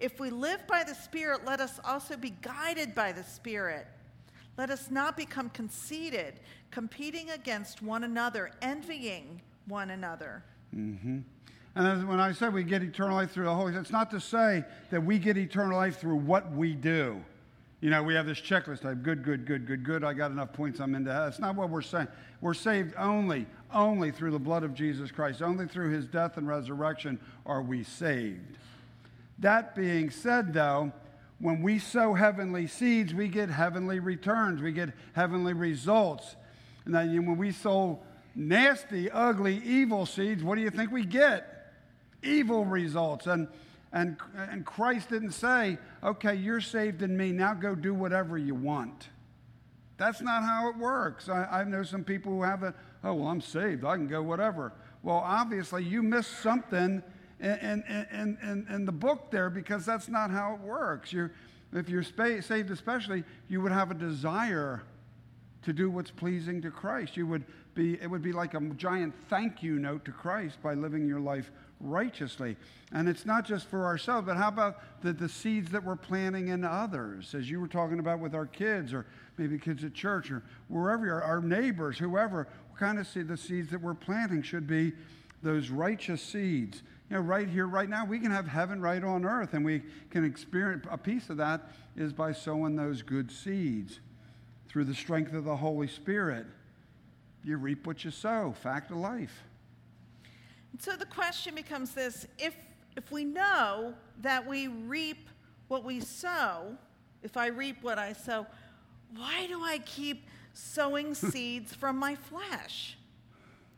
If 0.00 0.18
we 0.18 0.30
live 0.30 0.66
by 0.66 0.82
the 0.82 0.94
Spirit, 0.94 1.44
let 1.44 1.60
us 1.60 1.78
also 1.84 2.16
be 2.16 2.30
guided 2.42 2.94
by 2.94 3.12
the 3.12 3.22
Spirit. 3.22 3.86
Let 4.56 4.70
us 4.70 4.90
not 4.90 5.16
become 5.16 5.50
conceited, 5.50 6.40
competing 6.70 7.30
against 7.30 7.82
one 7.82 8.04
another, 8.04 8.50
envying 8.62 9.40
one 9.66 9.90
another. 9.90 10.42
Mm-hmm. 10.74 11.18
And 11.76 12.08
when 12.08 12.18
I 12.18 12.32
said 12.32 12.52
we 12.52 12.64
get 12.64 12.82
eternal 12.82 13.16
life 13.16 13.30
through 13.30 13.44
the 13.44 13.54
Holy 13.54 13.72
Spirit, 13.72 13.82
it's 13.82 13.92
not 13.92 14.10
to 14.10 14.20
say 14.20 14.64
that 14.90 15.04
we 15.04 15.18
get 15.18 15.36
eternal 15.36 15.76
life 15.76 16.00
through 16.00 16.16
what 16.16 16.50
we 16.52 16.74
do. 16.74 17.22
You 17.80 17.90
know, 17.90 18.02
we 18.02 18.14
have 18.14 18.26
this 18.26 18.40
checklist. 18.40 18.84
I 18.84 18.90
have 18.90 19.02
good, 19.02 19.22
good, 19.22 19.46
good, 19.46 19.66
good, 19.66 19.84
good. 19.84 20.04
I 20.04 20.12
got 20.12 20.30
enough 20.30 20.52
points. 20.52 20.80
I'm 20.80 20.94
into 20.94 21.10
That's 21.10 21.38
not 21.38 21.54
what 21.54 21.70
we're 21.70 21.80
saying. 21.80 22.08
We're 22.40 22.54
saved 22.54 22.94
only, 22.98 23.46
only 23.72 24.10
through 24.10 24.32
the 24.32 24.38
blood 24.38 24.64
of 24.64 24.74
Jesus 24.74 25.10
Christ. 25.10 25.40
Only 25.40 25.66
through 25.66 25.90
his 25.90 26.06
death 26.06 26.36
and 26.36 26.46
resurrection 26.46 27.18
are 27.46 27.62
we 27.62 27.84
saved. 27.84 28.58
That 29.40 29.74
being 29.74 30.10
said, 30.10 30.54
though, 30.54 30.92
when 31.38 31.62
we 31.62 31.78
sow 31.78 32.14
heavenly 32.14 32.66
seeds, 32.66 33.12
we 33.14 33.28
get 33.28 33.48
heavenly 33.48 33.98
returns. 33.98 34.62
We 34.62 34.72
get 34.72 34.90
heavenly 35.14 35.54
results. 35.54 36.36
And 36.84 36.94
then 36.94 37.26
when 37.26 37.38
we 37.38 37.52
sow 37.52 38.00
nasty, 38.34 39.10
ugly, 39.10 39.60
evil 39.64 40.06
seeds, 40.06 40.44
what 40.44 40.56
do 40.56 40.62
you 40.62 40.70
think 40.70 40.92
we 40.92 41.04
get? 41.04 41.72
Evil 42.22 42.64
results. 42.64 43.26
And 43.26 43.48
and, 43.92 44.16
and 44.36 44.64
Christ 44.64 45.08
didn't 45.10 45.32
say, 45.32 45.78
okay, 46.02 46.34
you're 46.34 46.60
saved 46.60 47.02
in 47.02 47.16
me, 47.16 47.32
now 47.32 47.54
go 47.54 47.74
do 47.74 47.92
whatever 47.92 48.38
you 48.38 48.54
want. 48.54 49.08
That's 49.96 50.20
not 50.20 50.42
how 50.42 50.68
it 50.70 50.76
works. 50.76 51.28
I, 51.28 51.44
I 51.44 51.64
know 51.64 51.82
some 51.82 52.04
people 52.04 52.32
who 52.32 52.42
have 52.42 52.62
it, 52.62 52.74
oh, 53.02 53.14
well, 53.14 53.28
I'm 53.28 53.40
saved, 53.40 53.84
I 53.84 53.96
can 53.96 54.06
go 54.06 54.22
whatever. 54.22 54.72
Well, 55.02 55.16
obviously, 55.16 55.84
you 55.84 56.02
missed 56.02 56.40
something 56.40 57.02
in, 57.40 57.82
in, 58.12 58.38
in, 58.42 58.66
in 58.68 58.84
the 58.84 58.92
book 58.92 59.30
there 59.30 59.50
because 59.50 59.86
that's 59.86 60.08
not 60.08 60.30
how 60.30 60.54
it 60.54 60.60
works. 60.60 61.12
You're, 61.12 61.32
if 61.72 61.88
you're 61.88 62.02
saved, 62.02 62.70
especially, 62.70 63.24
you 63.48 63.60
would 63.60 63.72
have 63.72 63.90
a 63.90 63.94
desire 63.94 64.82
to 65.62 65.72
do 65.72 65.90
what's 65.90 66.10
pleasing 66.10 66.60
to 66.62 66.70
Christ. 66.70 67.16
You 67.16 67.26
would 67.26 67.44
be, 67.74 67.94
it 68.00 68.10
would 68.10 68.22
be 68.22 68.32
like 68.32 68.54
a 68.54 68.60
giant 68.76 69.14
thank 69.28 69.62
you 69.62 69.78
note 69.78 70.04
to 70.06 70.12
Christ 70.12 70.60
by 70.62 70.74
living 70.74 71.06
your 71.06 71.20
life 71.20 71.50
righteously. 71.80 72.56
And 72.92 73.08
it's 73.08 73.24
not 73.24 73.46
just 73.46 73.66
for 73.66 73.84
ourselves, 73.84 74.26
but 74.26 74.36
how 74.36 74.48
about 74.48 75.02
the, 75.02 75.12
the 75.12 75.28
seeds 75.28 75.70
that 75.70 75.84
we're 75.84 75.96
planting 75.96 76.48
in 76.48 76.64
others, 76.64 77.34
as 77.34 77.50
you 77.50 77.60
were 77.60 77.68
talking 77.68 78.00
about 78.00 78.20
with 78.20 78.34
our 78.34 78.46
kids, 78.46 78.92
or 78.92 79.06
maybe 79.38 79.58
kids 79.58 79.84
at 79.84 79.94
church, 79.94 80.30
or 80.30 80.42
wherever 80.68 81.06
you 81.06 81.12
are, 81.12 81.22
our 81.22 81.40
neighbors, 81.40 81.98
whoever, 81.98 82.48
kind 82.78 82.98
of 82.98 83.06
seed, 83.06 83.28
the 83.28 83.36
seeds 83.36 83.70
that 83.70 83.80
we're 83.80 83.94
planting 83.94 84.42
should 84.42 84.66
be 84.66 84.92
those 85.42 85.70
righteous 85.70 86.22
seeds. 86.22 86.82
You 87.10 87.16
know, 87.16 87.22
right 87.22 87.48
here, 87.48 87.66
right 87.66 87.88
now, 87.88 88.04
we 88.04 88.20
can 88.20 88.30
have 88.30 88.46
heaven 88.46 88.80
right 88.80 89.02
on 89.02 89.24
earth, 89.24 89.52
and 89.54 89.64
we 89.64 89.82
can 90.10 90.24
experience 90.24 90.86
a 90.88 90.96
piece 90.96 91.28
of 91.28 91.38
that 91.38 91.72
is 91.96 92.12
by 92.12 92.32
sowing 92.32 92.76
those 92.76 93.02
good 93.02 93.32
seeds 93.32 93.98
through 94.68 94.84
the 94.84 94.94
strength 94.94 95.34
of 95.34 95.44
the 95.44 95.56
Holy 95.56 95.88
Spirit. 95.88 96.46
You 97.42 97.56
reap 97.56 97.84
what 97.84 98.04
you 98.04 98.12
sow, 98.12 98.54
fact 98.62 98.92
of 98.92 98.98
life. 98.98 99.42
So 100.78 100.92
the 100.92 101.06
question 101.06 101.56
becomes 101.56 101.90
this 101.92 102.28
if, 102.38 102.54
if 102.96 103.10
we 103.10 103.24
know 103.24 103.92
that 104.20 104.46
we 104.46 104.68
reap 104.68 105.28
what 105.66 105.82
we 105.82 105.98
sow, 105.98 106.76
if 107.24 107.36
I 107.36 107.48
reap 107.48 107.82
what 107.82 107.98
I 107.98 108.12
sow, 108.12 108.46
why 109.16 109.48
do 109.48 109.64
I 109.64 109.78
keep 109.78 110.26
sowing 110.52 111.14
seeds 111.16 111.74
from 111.74 111.96
my 111.96 112.14
flesh? 112.14 112.96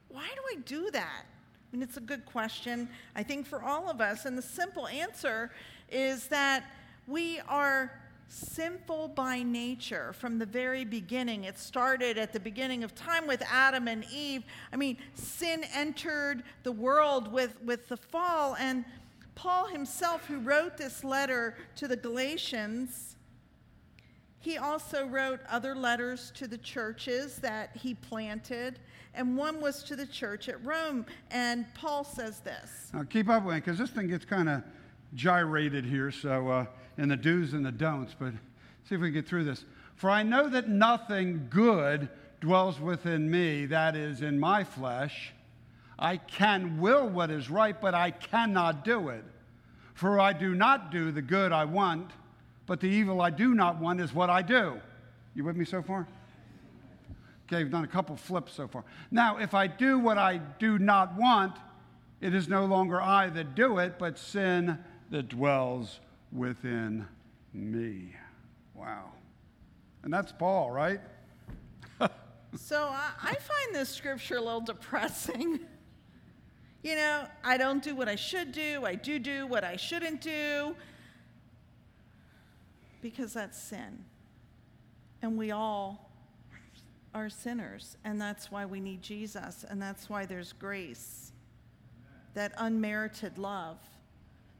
Why 0.08 0.28
do 0.34 0.42
I 0.58 0.60
do 0.60 0.90
that? 0.90 1.24
Mean, 1.72 1.82
it's 1.82 1.96
a 1.96 2.00
good 2.00 2.26
question, 2.26 2.86
I 3.16 3.22
think, 3.22 3.46
for 3.46 3.62
all 3.62 3.88
of 3.88 4.02
us. 4.02 4.26
And 4.26 4.36
the 4.36 4.42
simple 4.42 4.86
answer 4.88 5.50
is 5.90 6.26
that 6.28 6.64
we 7.06 7.40
are 7.48 7.90
sinful 8.28 9.08
by 9.08 9.42
nature 9.42 10.12
from 10.12 10.38
the 10.38 10.44
very 10.44 10.84
beginning. 10.84 11.44
It 11.44 11.58
started 11.58 12.18
at 12.18 12.32
the 12.32 12.40
beginning 12.40 12.84
of 12.84 12.94
time 12.94 13.26
with 13.26 13.42
Adam 13.50 13.88
and 13.88 14.04
Eve. 14.12 14.44
I 14.70 14.76
mean, 14.76 14.98
sin 15.14 15.64
entered 15.74 16.42
the 16.62 16.72
world 16.72 17.32
with, 17.32 17.56
with 17.62 17.88
the 17.88 17.96
fall. 17.96 18.54
And 18.58 18.84
Paul 19.34 19.66
himself, 19.66 20.26
who 20.26 20.40
wrote 20.40 20.76
this 20.76 21.04
letter 21.04 21.56
to 21.76 21.88
the 21.88 21.96
Galatians, 21.96 23.11
he 24.42 24.58
also 24.58 25.06
wrote 25.06 25.40
other 25.48 25.74
letters 25.74 26.32
to 26.34 26.48
the 26.48 26.58
churches 26.58 27.36
that 27.36 27.76
he 27.76 27.94
planted, 27.94 28.80
and 29.14 29.36
one 29.36 29.60
was 29.60 29.84
to 29.84 29.94
the 29.94 30.06
church 30.06 30.48
at 30.48 30.62
Rome. 30.64 31.06
And 31.30 31.64
Paul 31.74 32.02
says 32.02 32.40
this. 32.40 32.90
Now, 32.92 33.04
keep 33.04 33.28
up 33.28 33.44
with 33.44 33.54
me, 33.54 33.60
because 33.60 33.78
this 33.78 33.90
thing 33.90 34.08
gets 34.08 34.24
kind 34.24 34.48
of 34.48 34.64
gyrated 35.14 35.84
here. 35.84 36.10
So, 36.10 36.48
uh, 36.48 36.66
and 36.98 37.08
the 37.08 37.16
do's 37.16 37.52
and 37.52 37.64
the 37.64 37.70
don'ts, 37.70 38.16
but 38.18 38.32
see 38.88 38.96
if 38.96 39.00
we 39.00 39.08
can 39.08 39.14
get 39.14 39.28
through 39.28 39.44
this. 39.44 39.64
For 39.94 40.10
I 40.10 40.24
know 40.24 40.48
that 40.48 40.68
nothing 40.68 41.46
good 41.48 42.08
dwells 42.40 42.80
within 42.80 43.30
me, 43.30 43.66
that 43.66 43.94
is, 43.94 44.22
in 44.22 44.40
my 44.40 44.64
flesh. 44.64 45.32
I 46.00 46.16
can 46.16 46.80
will 46.80 47.08
what 47.08 47.30
is 47.30 47.48
right, 47.48 47.80
but 47.80 47.94
I 47.94 48.10
cannot 48.10 48.84
do 48.84 49.08
it. 49.10 49.24
For 49.94 50.18
I 50.18 50.32
do 50.32 50.52
not 50.52 50.90
do 50.90 51.12
the 51.12 51.22
good 51.22 51.52
I 51.52 51.64
want, 51.64 52.10
but 52.72 52.80
the 52.80 52.88
evil 52.88 53.20
I 53.20 53.28
do 53.28 53.54
not 53.54 53.78
want 53.82 54.00
is 54.00 54.14
what 54.14 54.30
I 54.30 54.40
do. 54.40 54.80
You 55.34 55.44
with 55.44 55.58
me 55.58 55.66
so 55.66 55.82
far? 55.82 56.08
Okay, 57.44 57.62
we've 57.62 57.70
done 57.70 57.84
a 57.84 57.86
couple 57.86 58.16
flips 58.16 58.54
so 58.54 58.66
far. 58.66 58.82
Now, 59.10 59.36
if 59.36 59.52
I 59.52 59.66
do 59.66 59.98
what 59.98 60.16
I 60.16 60.38
do 60.38 60.78
not 60.78 61.14
want, 61.14 61.54
it 62.22 62.34
is 62.34 62.48
no 62.48 62.64
longer 62.64 62.98
I 62.98 63.28
that 63.28 63.54
do 63.54 63.76
it, 63.76 63.98
but 63.98 64.18
sin 64.18 64.78
that 65.10 65.28
dwells 65.28 66.00
within 66.32 67.06
me. 67.52 68.14
Wow. 68.74 69.10
And 70.02 70.10
that's 70.10 70.32
Paul, 70.32 70.70
right? 70.70 71.00
so 72.56 72.84
I, 72.84 73.10
I 73.22 73.34
find 73.34 73.74
this 73.74 73.90
scripture 73.90 74.36
a 74.36 74.40
little 74.40 74.62
depressing. 74.62 75.60
you 76.82 76.94
know, 76.94 77.26
I 77.44 77.58
don't 77.58 77.82
do 77.82 77.94
what 77.94 78.08
I 78.08 78.16
should 78.16 78.50
do, 78.50 78.86
I 78.86 78.94
do 78.94 79.18
do 79.18 79.46
what 79.46 79.62
I 79.62 79.76
shouldn't 79.76 80.22
do, 80.22 80.74
because 83.02 83.34
that's 83.34 83.60
sin. 83.60 84.04
And 85.20 85.36
we 85.36 85.50
all 85.50 86.10
are 87.14 87.28
sinners, 87.28 87.98
and 88.04 88.18
that's 88.18 88.50
why 88.50 88.64
we 88.64 88.80
need 88.80 89.02
Jesus, 89.02 89.66
and 89.68 89.82
that's 89.82 90.08
why 90.08 90.24
there's 90.24 90.54
grace, 90.54 91.32
that 92.32 92.54
unmerited 92.56 93.36
love 93.36 93.76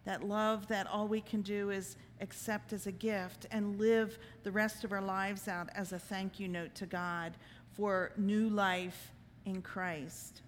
that 0.04 0.24
love 0.24 0.66
that 0.68 0.86
all 0.86 1.06
we 1.06 1.20
can 1.20 1.42
do 1.42 1.70
is 1.70 1.96
accept 2.20 2.72
as 2.72 2.86
a 2.86 2.92
gift 2.92 3.46
and 3.50 3.78
live 3.78 4.18
the 4.42 4.50
rest 4.50 4.84
of 4.84 4.92
our 4.92 5.02
lives 5.02 5.48
out 5.48 5.68
as 5.74 5.92
a 5.92 5.98
thank 5.98 6.40
you 6.40 6.48
note 6.48 6.74
to 6.74 6.86
God 6.86 7.36
for 7.72 8.12
new 8.16 8.48
life 8.48 9.12
in 9.44 9.62
Christ. 9.62 10.42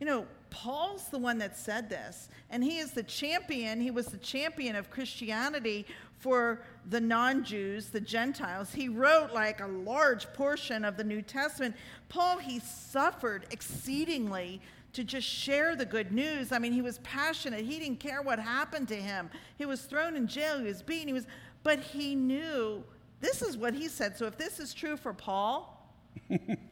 You 0.00 0.06
know, 0.06 0.26
Paul's 0.50 1.08
the 1.08 1.18
one 1.18 1.38
that 1.38 1.56
said 1.56 1.88
this, 1.88 2.28
and 2.50 2.64
he 2.64 2.78
is 2.78 2.90
the 2.90 3.02
champion. 3.04 3.80
He 3.80 3.90
was 3.90 4.06
the 4.06 4.18
champion 4.18 4.74
of 4.74 4.90
Christianity 4.90 5.86
for 6.18 6.62
the 6.88 7.00
non 7.00 7.44
Jews, 7.44 7.90
the 7.90 8.00
Gentiles. 8.00 8.72
He 8.72 8.88
wrote 8.88 9.32
like 9.32 9.60
a 9.60 9.66
large 9.66 10.32
portion 10.32 10.84
of 10.84 10.96
the 10.96 11.04
New 11.04 11.22
Testament. 11.22 11.76
Paul, 12.08 12.38
he 12.38 12.58
suffered 12.58 13.46
exceedingly 13.50 14.60
to 14.92 15.04
just 15.04 15.28
share 15.28 15.76
the 15.76 15.86
good 15.86 16.10
news. 16.10 16.50
I 16.50 16.58
mean, 16.58 16.72
he 16.72 16.82
was 16.82 16.98
passionate. 16.98 17.64
He 17.64 17.78
didn't 17.78 18.00
care 18.00 18.22
what 18.22 18.40
happened 18.40 18.88
to 18.88 18.96
him. 18.96 19.30
He 19.56 19.66
was 19.66 19.82
thrown 19.82 20.16
in 20.16 20.26
jail, 20.26 20.58
he 20.58 20.64
was 20.64 20.82
beaten, 20.82 21.06
he 21.06 21.14
was 21.14 21.26
but 21.62 21.80
he 21.80 22.14
knew 22.14 22.82
this 23.20 23.42
is 23.42 23.56
what 23.56 23.74
he 23.74 23.88
said. 23.88 24.16
So 24.16 24.26
if 24.26 24.38
this 24.38 24.60
is 24.60 24.72
true 24.72 24.96
for 24.96 25.12
Paul, 25.12 25.94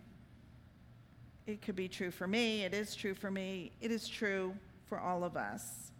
it 1.49 1.62
could 1.62 1.76
be 1.76 1.88
true 1.88 2.11
for 2.11 2.26
me. 2.26 2.62
It 2.62 2.75
is 2.75 2.95
true 2.95 3.14
for 3.14 3.31
me. 3.31 3.73
It 3.81 3.90
is 3.90 4.07
true 4.07 4.55
for 4.85 5.00
all 5.00 5.25
of 5.25 5.35
us. 5.35 5.90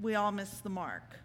We 0.00 0.14
all 0.14 0.30
miss 0.30 0.60
the 0.60 0.70
mark. 0.70 1.18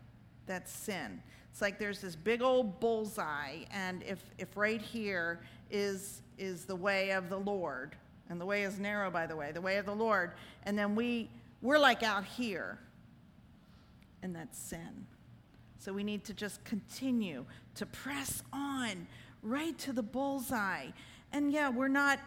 That's 0.47 0.71
sin. 0.71 1.21
It's 1.51 1.61
like 1.61 1.77
there's 1.77 2.01
this 2.01 2.15
big 2.15 2.41
old 2.41 2.79
bullseye, 2.79 3.65
and 3.71 4.01
if, 4.01 4.19
if 4.39 4.57
right 4.57 4.81
here 4.81 5.41
is, 5.69 6.23
is 6.39 6.65
the 6.65 6.75
way 6.75 7.11
of 7.11 7.29
the 7.29 7.37
Lord, 7.37 7.95
and 8.29 8.41
the 8.41 8.45
way 8.47 8.63
is 8.63 8.79
narrow, 8.79 9.11
by 9.11 9.27
the 9.27 9.35
way, 9.35 9.51
the 9.51 9.61
way 9.61 9.77
of 9.77 9.85
the 9.85 9.93
Lord. 9.93 10.31
And 10.63 10.75
then 10.77 10.95
we, 10.95 11.29
we're 11.61 11.77
like 11.77 12.01
out 12.01 12.25
here, 12.25 12.79
and 14.23 14.35
that's 14.35 14.57
sin. 14.57 15.05
So 15.77 15.93
we 15.93 16.03
need 16.03 16.23
to 16.23 16.33
just 16.33 16.63
continue 16.63 17.45
to 17.75 17.85
press 17.85 18.41
on 18.51 19.05
right 19.43 19.77
to 19.79 19.93
the 19.93 20.01
bullseye. 20.01 20.87
And 21.33 21.51
yeah, 21.51 21.69
we're 21.69 21.87
not, 21.87 22.19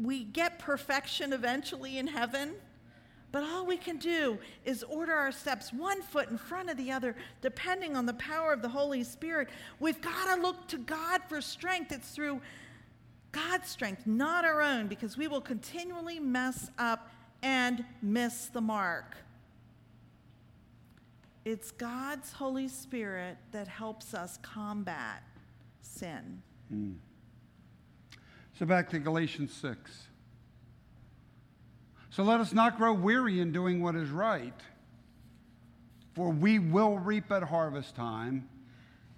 we 0.00 0.24
get 0.24 0.58
perfection 0.58 1.32
eventually 1.32 1.98
in 1.98 2.06
heaven. 2.06 2.52
But 3.32 3.44
all 3.44 3.64
we 3.64 3.78
can 3.78 3.96
do 3.96 4.38
is 4.66 4.82
order 4.82 5.14
our 5.14 5.32
steps 5.32 5.72
one 5.72 6.02
foot 6.02 6.28
in 6.28 6.36
front 6.36 6.68
of 6.68 6.76
the 6.76 6.92
other, 6.92 7.16
depending 7.40 7.96
on 7.96 8.04
the 8.04 8.12
power 8.14 8.52
of 8.52 8.60
the 8.60 8.68
Holy 8.68 9.02
Spirit. 9.02 9.48
We've 9.80 10.00
got 10.02 10.34
to 10.34 10.42
look 10.42 10.68
to 10.68 10.76
God 10.76 11.22
for 11.28 11.40
strength. 11.40 11.92
It's 11.92 12.10
through 12.10 12.42
God's 13.32 13.70
strength, 13.70 14.06
not 14.06 14.44
our 14.44 14.60
own, 14.60 14.86
because 14.86 15.16
we 15.16 15.28
will 15.28 15.40
continually 15.40 16.20
mess 16.20 16.70
up 16.78 17.10
and 17.42 17.86
miss 18.02 18.46
the 18.46 18.60
mark. 18.60 19.16
It's 21.46 21.70
God's 21.70 22.32
Holy 22.32 22.68
Spirit 22.68 23.38
that 23.50 23.66
helps 23.66 24.12
us 24.12 24.38
combat 24.42 25.22
sin. 25.80 26.42
Mm. 26.72 26.96
So 28.62 28.66
back 28.66 28.90
to 28.90 29.00
Galatians 29.00 29.52
6. 29.54 30.06
So 32.10 32.22
let 32.22 32.38
us 32.38 32.52
not 32.52 32.78
grow 32.78 32.92
weary 32.92 33.40
in 33.40 33.50
doing 33.50 33.82
what 33.82 33.96
is 33.96 34.08
right, 34.08 34.54
for 36.14 36.30
we 36.30 36.60
will 36.60 36.96
reap 36.96 37.32
at 37.32 37.42
harvest 37.42 37.96
time 37.96 38.48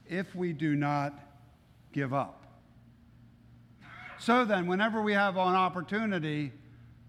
if 0.09 0.35
we 0.35 0.55
do 0.55 0.75
not 0.75 1.13
give 1.93 2.15
up. 2.15 2.43
So 4.19 4.47
then, 4.47 4.67
whenever 4.67 5.03
we 5.03 5.13
have 5.13 5.37
an 5.37 5.43
opportunity, 5.43 6.51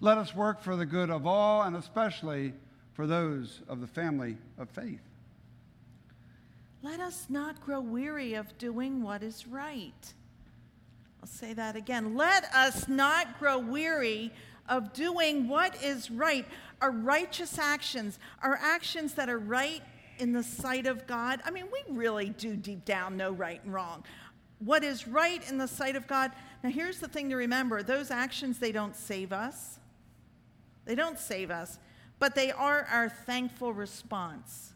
let 0.02 0.18
us 0.18 0.36
work 0.36 0.62
for 0.62 0.76
the 0.76 0.86
good 0.86 1.10
of 1.10 1.26
all, 1.26 1.62
and 1.62 1.74
especially 1.78 2.52
for 2.92 3.08
those 3.08 3.62
of 3.70 3.80
the 3.80 3.88
family 3.88 4.36
of 4.58 4.70
faith. 4.72 5.08
Let 6.82 7.00
us 7.00 7.28
not 7.30 7.62
grow 7.62 7.80
weary 7.80 8.34
of 8.34 8.58
doing 8.58 9.02
what 9.02 9.24
is 9.24 9.48
right. 9.48 10.14
I'll 11.26 11.32
say 11.32 11.54
that 11.54 11.76
again. 11.76 12.16
Let 12.16 12.46
us 12.54 12.88
not 12.88 13.40
grow 13.40 13.58
weary 13.58 14.32
of 14.70 14.94
doing 14.94 15.48
what 15.48 15.76
is 15.82 16.12
right. 16.12 16.46
Our 16.82 16.92
righteous 16.92 17.58
actions, 17.58 18.20
our 18.44 18.60
actions 18.62 19.16
that 19.16 19.28
are 19.28 19.40
right 19.40 19.82
in 20.20 20.34
the 20.34 20.44
sight 20.44 20.86
of 20.86 21.08
God. 21.08 21.42
I 21.44 21.50
mean, 21.50 21.66
we 21.74 21.82
really 21.92 22.30
do 22.30 22.56
deep 22.56 22.86
down 22.86 23.18
know 23.18 23.32
right 23.32 23.60
and 23.64 23.74
wrong. 23.74 24.04
What 24.60 24.84
is 24.84 25.08
right 25.08 25.42
in 25.50 25.58
the 25.58 25.68
sight 25.68 25.96
of 25.96 26.06
God. 26.06 26.32
Now, 26.64 26.70
here's 26.70 27.00
the 27.00 27.08
thing 27.08 27.32
to 27.32 27.38
remember 27.38 27.82
those 27.82 28.12
actions, 28.12 28.60
they 28.60 28.72
don't 28.72 28.96
save 28.96 29.34
us. 29.34 29.80
They 30.86 30.94
don't 30.94 31.18
save 31.18 31.50
us, 31.50 31.80
but 32.20 32.36
they 32.36 32.52
are 32.52 32.86
our 32.92 33.10
thankful 33.10 33.74
response 33.74 34.76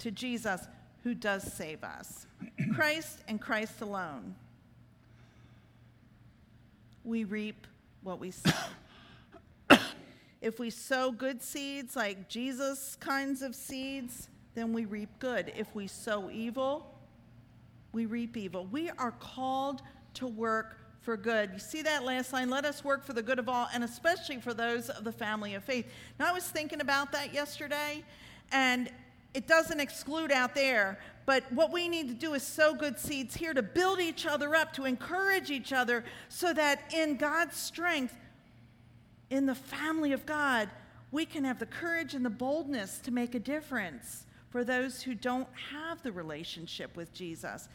to 0.00 0.10
Jesus 0.10 0.60
who 1.04 1.14
does 1.14 1.50
save 1.50 1.82
us. 1.82 2.26
Christ 2.74 3.20
and 3.28 3.40
Christ 3.40 3.80
alone. 3.80 4.34
We 7.04 7.24
reap 7.24 7.66
what 8.02 8.20
we 8.20 8.30
sow. 8.30 8.50
if 10.40 10.58
we 10.58 10.70
sow 10.70 11.10
good 11.10 11.42
seeds, 11.42 11.96
like 11.96 12.28
Jesus 12.28 12.96
kinds 13.00 13.42
of 13.42 13.54
seeds, 13.54 14.28
then 14.54 14.72
we 14.72 14.84
reap 14.84 15.10
good. 15.18 15.52
If 15.56 15.74
we 15.74 15.86
sow 15.86 16.30
evil, 16.30 16.94
we 17.92 18.06
reap 18.06 18.36
evil. 18.36 18.66
We 18.66 18.90
are 18.90 19.12
called 19.12 19.82
to 20.14 20.26
work 20.26 20.76
for 21.00 21.16
good. 21.16 21.50
You 21.52 21.58
see 21.58 21.82
that 21.82 22.04
last 22.04 22.32
line? 22.32 22.50
Let 22.50 22.64
us 22.64 22.84
work 22.84 23.04
for 23.04 23.12
the 23.12 23.22
good 23.22 23.38
of 23.38 23.48
all, 23.48 23.68
and 23.72 23.82
especially 23.82 24.38
for 24.38 24.52
those 24.52 24.90
of 24.90 25.04
the 25.04 25.12
family 25.12 25.54
of 25.54 25.64
faith. 25.64 25.86
Now, 26.18 26.28
I 26.28 26.32
was 26.32 26.44
thinking 26.44 26.80
about 26.80 27.12
that 27.12 27.32
yesterday, 27.32 28.04
and 28.52 28.90
it 29.34 29.46
doesn't 29.46 29.80
exclude 29.80 30.32
out 30.32 30.54
there, 30.54 30.98
but 31.26 31.44
what 31.52 31.72
we 31.72 31.88
need 31.88 32.08
to 32.08 32.14
do 32.14 32.34
is 32.34 32.42
sow 32.42 32.74
good 32.74 32.98
seeds 32.98 33.36
here 33.36 33.54
to 33.54 33.62
build 33.62 34.00
each 34.00 34.26
other 34.26 34.56
up, 34.56 34.72
to 34.72 34.84
encourage 34.84 35.50
each 35.50 35.72
other, 35.72 36.04
so 36.28 36.52
that 36.52 36.92
in 36.92 37.16
God's 37.16 37.56
strength, 37.56 38.16
in 39.30 39.46
the 39.46 39.54
family 39.54 40.12
of 40.12 40.26
God, 40.26 40.68
we 41.12 41.24
can 41.24 41.44
have 41.44 41.58
the 41.58 41.66
courage 41.66 42.14
and 42.14 42.24
the 42.24 42.30
boldness 42.30 42.98
to 43.00 43.10
make 43.10 43.34
a 43.34 43.40
difference 43.40 44.26
for 44.48 44.64
those 44.64 45.02
who 45.02 45.14
don't 45.14 45.48
have 45.72 46.02
the 46.02 46.10
relationship 46.10 46.96
with 46.96 47.12
Jesus. 47.12 47.68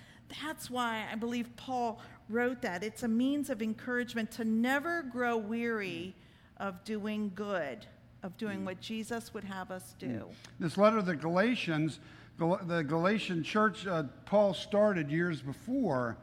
That's 0.44 0.70
why 0.70 1.06
I 1.12 1.16
believe 1.16 1.56
Paul 1.56 2.02
wrote 2.30 2.62
that. 2.64 2.84
It's 2.84 3.04
a 3.04 3.08
means 3.08 3.50
of 3.50 3.62
encouragement 3.62 4.32
to 4.32 4.44
never 4.44 5.04
grow 5.04 5.38
weary 5.38 6.16
of 6.58 6.84
doing 6.84 7.32
good, 7.36 7.86
of 8.25 8.36
doing 8.38 8.65
what 8.65 8.82
Jesus 8.82 9.34
would 9.36 9.44
have 9.44 9.70
us 9.70 9.94
do. 10.00 10.25
This 10.59 10.77
letter 10.77 10.98
of 10.98 11.05
the 11.05 11.16
Galatians, 11.16 12.00
the 12.40 12.83
Galatian 12.85 13.44
church, 13.44 13.85
uh, 13.85 14.03
Paul 14.25 14.55
started 14.55 15.11
years 15.11 15.42
before, 15.42 16.18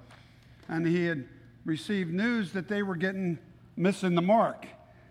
and 0.68 0.84
he 0.84 1.04
had 1.04 1.28
received 1.64 2.12
news 2.12 2.52
that 2.52 2.66
they 2.66 2.82
were 2.82 2.96
getting 2.96 3.38
missing 3.76 4.16
the 4.16 4.22
mark. 4.22 4.66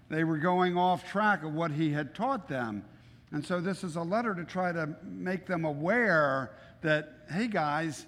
They 0.09 0.25
were 0.25 0.37
going 0.37 0.77
off 0.77 1.09
track 1.09 1.43
of 1.43 1.53
what 1.53 1.71
he 1.71 1.91
had 1.91 2.13
taught 2.13 2.49
them. 2.49 2.83
And 3.31 3.45
so 3.45 3.61
this 3.61 3.85
is 3.85 3.95
a 3.95 4.01
letter 4.01 4.35
to 4.35 4.43
try 4.43 4.73
to 4.73 4.89
make 5.01 5.45
them 5.45 5.63
aware 5.63 6.51
that, 6.81 7.25
hey 7.31 7.47
guys, 7.47 8.05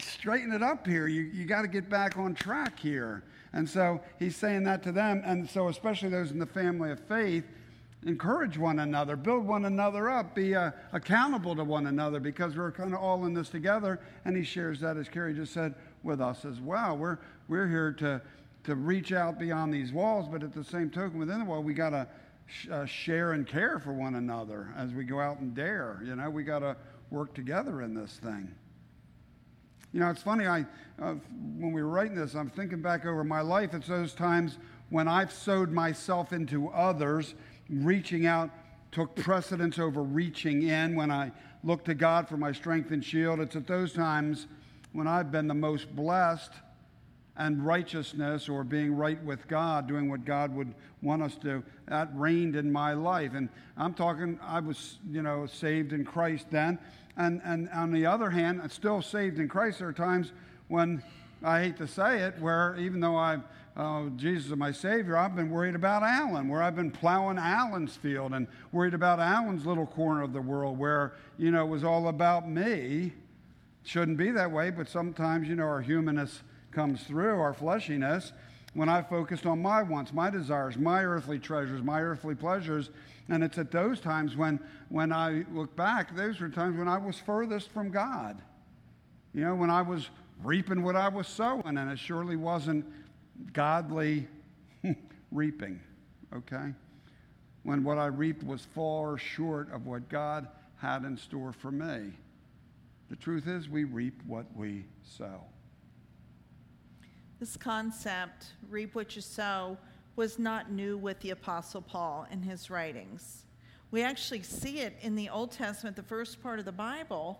straighten 0.00 0.52
it 0.52 0.62
up 0.62 0.86
here. 0.86 1.08
You, 1.08 1.22
you 1.22 1.44
got 1.44 1.62
to 1.62 1.68
get 1.68 1.90
back 1.90 2.16
on 2.16 2.34
track 2.34 2.78
here. 2.78 3.24
And 3.56 3.66
so 3.66 4.02
he's 4.18 4.36
saying 4.36 4.64
that 4.64 4.82
to 4.82 4.92
them. 4.92 5.22
And 5.24 5.48
so, 5.48 5.68
especially 5.68 6.10
those 6.10 6.30
in 6.30 6.38
the 6.38 6.44
family 6.44 6.90
of 6.90 7.00
faith, 7.00 7.44
encourage 8.04 8.58
one 8.58 8.80
another, 8.80 9.16
build 9.16 9.46
one 9.46 9.64
another 9.64 10.10
up, 10.10 10.34
be 10.34 10.54
uh, 10.54 10.72
accountable 10.92 11.56
to 11.56 11.64
one 11.64 11.86
another 11.86 12.20
because 12.20 12.54
we're 12.54 12.70
kind 12.70 12.92
of 12.92 13.00
all 13.00 13.24
in 13.24 13.32
this 13.32 13.48
together. 13.48 13.98
And 14.26 14.36
he 14.36 14.44
shares 14.44 14.78
that, 14.80 14.98
as 14.98 15.08
Carrie 15.08 15.32
just 15.32 15.54
said, 15.54 15.74
with 16.02 16.20
us 16.20 16.44
as 16.44 16.60
well. 16.60 16.98
We're, 16.98 17.16
we're 17.48 17.66
here 17.66 17.92
to, 17.94 18.20
to 18.64 18.74
reach 18.74 19.12
out 19.12 19.38
beyond 19.38 19.72
these 19.72 19.90
walls, 19.90 20.28
but 20.30 20.42
at 20.42 20.52
the 20.52 20.62
same 20.62 20.90
token, 20.90 21.18
within 21.18 21.38
the 21.38 21.46
wall, 21.46 21.62
we 21.62 21.72
got 21.72 21.90
to 21.90 22.06
sh- 22.44 22.68
uh, 22.70 22.84
share 22.84 23.32
and 23.32 23.46
care 23.46 23.78
for 23.78 23.94
one 23.94 24.16
another 24.16 24.68
as 24.76 24.92
we 24.92 25.04
go 25.04 25.18
out 25.18 25.40
and 25.40 25.54
dare. 25.54 26.02
You 26.04 26.14
know, 26.14 26.28
we 26.28 26.44
got 26.44 26.58
to 26.58 26.76
work 27.10 27.32
together 27.32 27.80
in 27.80 27.94
this 27.94 28.20
thing. 28.22 28.54
You 29.96 30.00
know, 30.00 30.10
it's 30.10 30.20
funny. 30.20 30.46
I 30.46 30.66
uh, 31.00 31.14
when 31.56 31.72
we 31.72 31.82
were 31.82 31.88
writing 31.88 32.16
this, 32.16 32.34
I'm 32.34 32.50
thinking 32.50 32.82
back 32.82 33.06
over 33.06 33.24
my 33.24 33.40
life. 33.40 33.72
It's 33.72 33.88
those 33.88 34.12
times 34.12 34.58
when 34.90 35.08
I've 35.08 35.32
sowed 35.32 35.72
myself 35.72 36.34
into 36.34 36.68
others, 36.68 37.34
reaching 37.70 38.26
out 38.26 38.50
took 38.92 39.16
precedence 39.16 39.78
over 39.78 40.02
reaching 40.02 40.64
in. 40.64 40.96
When 40.96 41.10
I 41.10 41.32
look 41.64 41.82
to 41.86 41.94
God 41.94 42.28
for 42.28 42.36
my 42.36 42.52
strength 42.52 42.90
and 42.90 43.02
shield, 43.02 43.40
it's 43.40 43.56
at 43.56 43.66
those 43.66 43.94
times 43.94 44.48
when 44.92 45.08
I've 45.08 45.32
been 45.32 45.48
the 45.48 45.54
most 45.54 45.96
blessed 45.96 46.52
and 47.38 47.64
righteousness 47.64 48.50
or 48.50 48.64
being 48.64 48.94
right 48.94 49.22
with 49.24 49.48
God, 49.48 49.88
doing 49.88 50.10
what 50.10 50.26
God 50.26 50.54
would 50.54 50.74
want 51.00 51.22
us 51.22 51.36
to, 51.36 51.62
that 51.88 52.10
reigned 52.12 52.54
in 52.54 52.70
my 52.70 52.92
life. 52.92 53.32
And 53.32 53.48
I'm 53.78 53.94
talking, 53.94 54.38
I 54.42 54.60
was, 54.60 54.98
you 55.10 55.22
know, 55.22 55.46
saved 55.46 55.94
in 55.94 56.04
Christ 56.04 56.48
then. 56.50 56.78
And, 57.16 57.40
and 57.44 57.68
on 57.70 57.92
the 57.92 58.06
other 58.06 58.30
hand, 58.30 58.60
I'm 58.62 58.70
still 58.70 59.00
saved 59.02 59.38
in 59.38 59.48
Christ. 59.48 59.78
There 59.78 59.88
are 59.88 59.92
times 59.92 60.32
when, 60.68 61.02
I 61.42 61.62
hate 61.62 61.76
to 61.78 61.88
say 61.88 62.20
it, 62.20 62.38
where 62.38 62.76
even 62.78 63.00
though 63.00 63.16
i 63.16 63.38
uh, 63.76 64.08
Jesus 64.16 64.46
is 64.50 64.56
my 64.56 64.72
Savior, 64.72 65.18
I've 65.18 65.36
been 65.36 65.50
worried 65.50 65.74
about 65.74 66.02
Alan, 66.02 66.48
where 66.48 66.62
I've 66.62 66.76
been 66.76 66.90
plowing 66.90 67.36
Alan's 67.36 67.94
field 67.94 68.32
and 68.32 68.46
worried 68.72 68.94
about 68.94 69.20
Alan's 69.20 69.66
little 69.66 69.84
corner 69.84 70.22
of 70.22 70.32
the 70.32 70.40
world 70.40 70.78
where, 70.78 71.12
you 71.36 71.50
know, 71.50 71.62
it 71.62 71.68
was 71.68 71.84
all 71.84 72.08
about 72.08 72.48
me. 72.48 73.12
Shouldn't 73.84 74.16
be 74.16 74.30
that 74.30 74.50
way, 74.50 74.70
but 74.70 74.88
sometimes, 74.88 75.46
you 75.46 75.56
know, 75.56 75.64
our 75.64 75.82
humanness 75.82 76.42
comes 76.70 77.02
through, 77.02 77.38
our 77.38 77.52
fleshiness, 77.52 78.32
when 78.76 78.90
I 78.90 79.00
focused 79.00 79.46
on 79.46 79.62
my 79.62 79.82
wants, 79.82 80.12
my 80.12 80.28
desires, 80.28 80.76
my 80.76 81.02
earthly 81.02 81.38
treasures, 81.38 81.82
my 81.82 82.02
earthly 82.02 82.34
pleasures. 82.34 82.90
And 83.30 83.42
it's 83.42 83.56
at 83.56 83.70
those 83.70 84.00
times 84.00 84.36
when, 84.36 84.60
when 84.90 85.14
I 85.14 85.46
look 85.50 85.74
back, 85.74 86.14
those 86.14 86.40
were 86.40 86.50
times 86.50 86.76
when 86.76 86.86
I 86.86 86.98
was 86.98 87.18
furthest 87.18 87.70
from 87.70 87.90
God. 87.90 88.42
You 89.32 89.44
know, 89.44 89.54
when 89.54 89.70
I 89.70 89.80
was 89.80 90.10
reaping 90.44 90.82
what 90.82 90.94
I 90.94 91.08
was 91.08 91.26
sowing, 91.26 91.78
and 91.78 91.90
it 91.90 91.98
surely 91.98 92.36
wasn't 92.36 92.84
godly 93.54 94.28
reaping, 95.32 95.80
okay? 96.34 96.74
When 97.62 97.82
what 97.82 97.96
I 97.96 98.06
reaped 98.06 98.44
was 98.44 98.66
far 98.74 99.16
short 99.16 99.72
of 99.72 99.86
what 99.86 100.10
God 100.10 100.48
had 100.76 101.04
in 101.04 101.16
store 101.16 101.54
for 101.54 101.70
me. 101.70 102.12
The 103.08 103.16
truth 103.16 103.48
is, 103.48 103.70
we 103.70 103.84
reap 103.84 104.20
what 104.26 104.44
we 104.54 104.84
sow. 105.02 105.40
This 107.38 107.56
concept, 107.56 108.46
reap 108.70 108.94
what 108.94 109.14
you 109.14 109.20
sow, 109.20 109.76
was 110.16 110.38
not 110.38 110.70
new 110.70 110.96
with 110.96 111.20
the 111.20 111.30
Apostle 111.30 111.82
Paul 111.82 112.26
in 112.30 112.42
his 112.42 112.70
writings. 112.70 113.44
We 113.90 114.02
actually 114.02 114.42
see 114.42 114.80
it 114.80 114.96
in 115.02 115.14
the 115.14 115.28
Old 115.28 115.52
Testament, 115.52 115.96
the 115.96 116.02
first 116.02 116.42
part 116.42 116.58
of 116.58 116.64
the 116.64 116.72
Bible. 116.72 117.38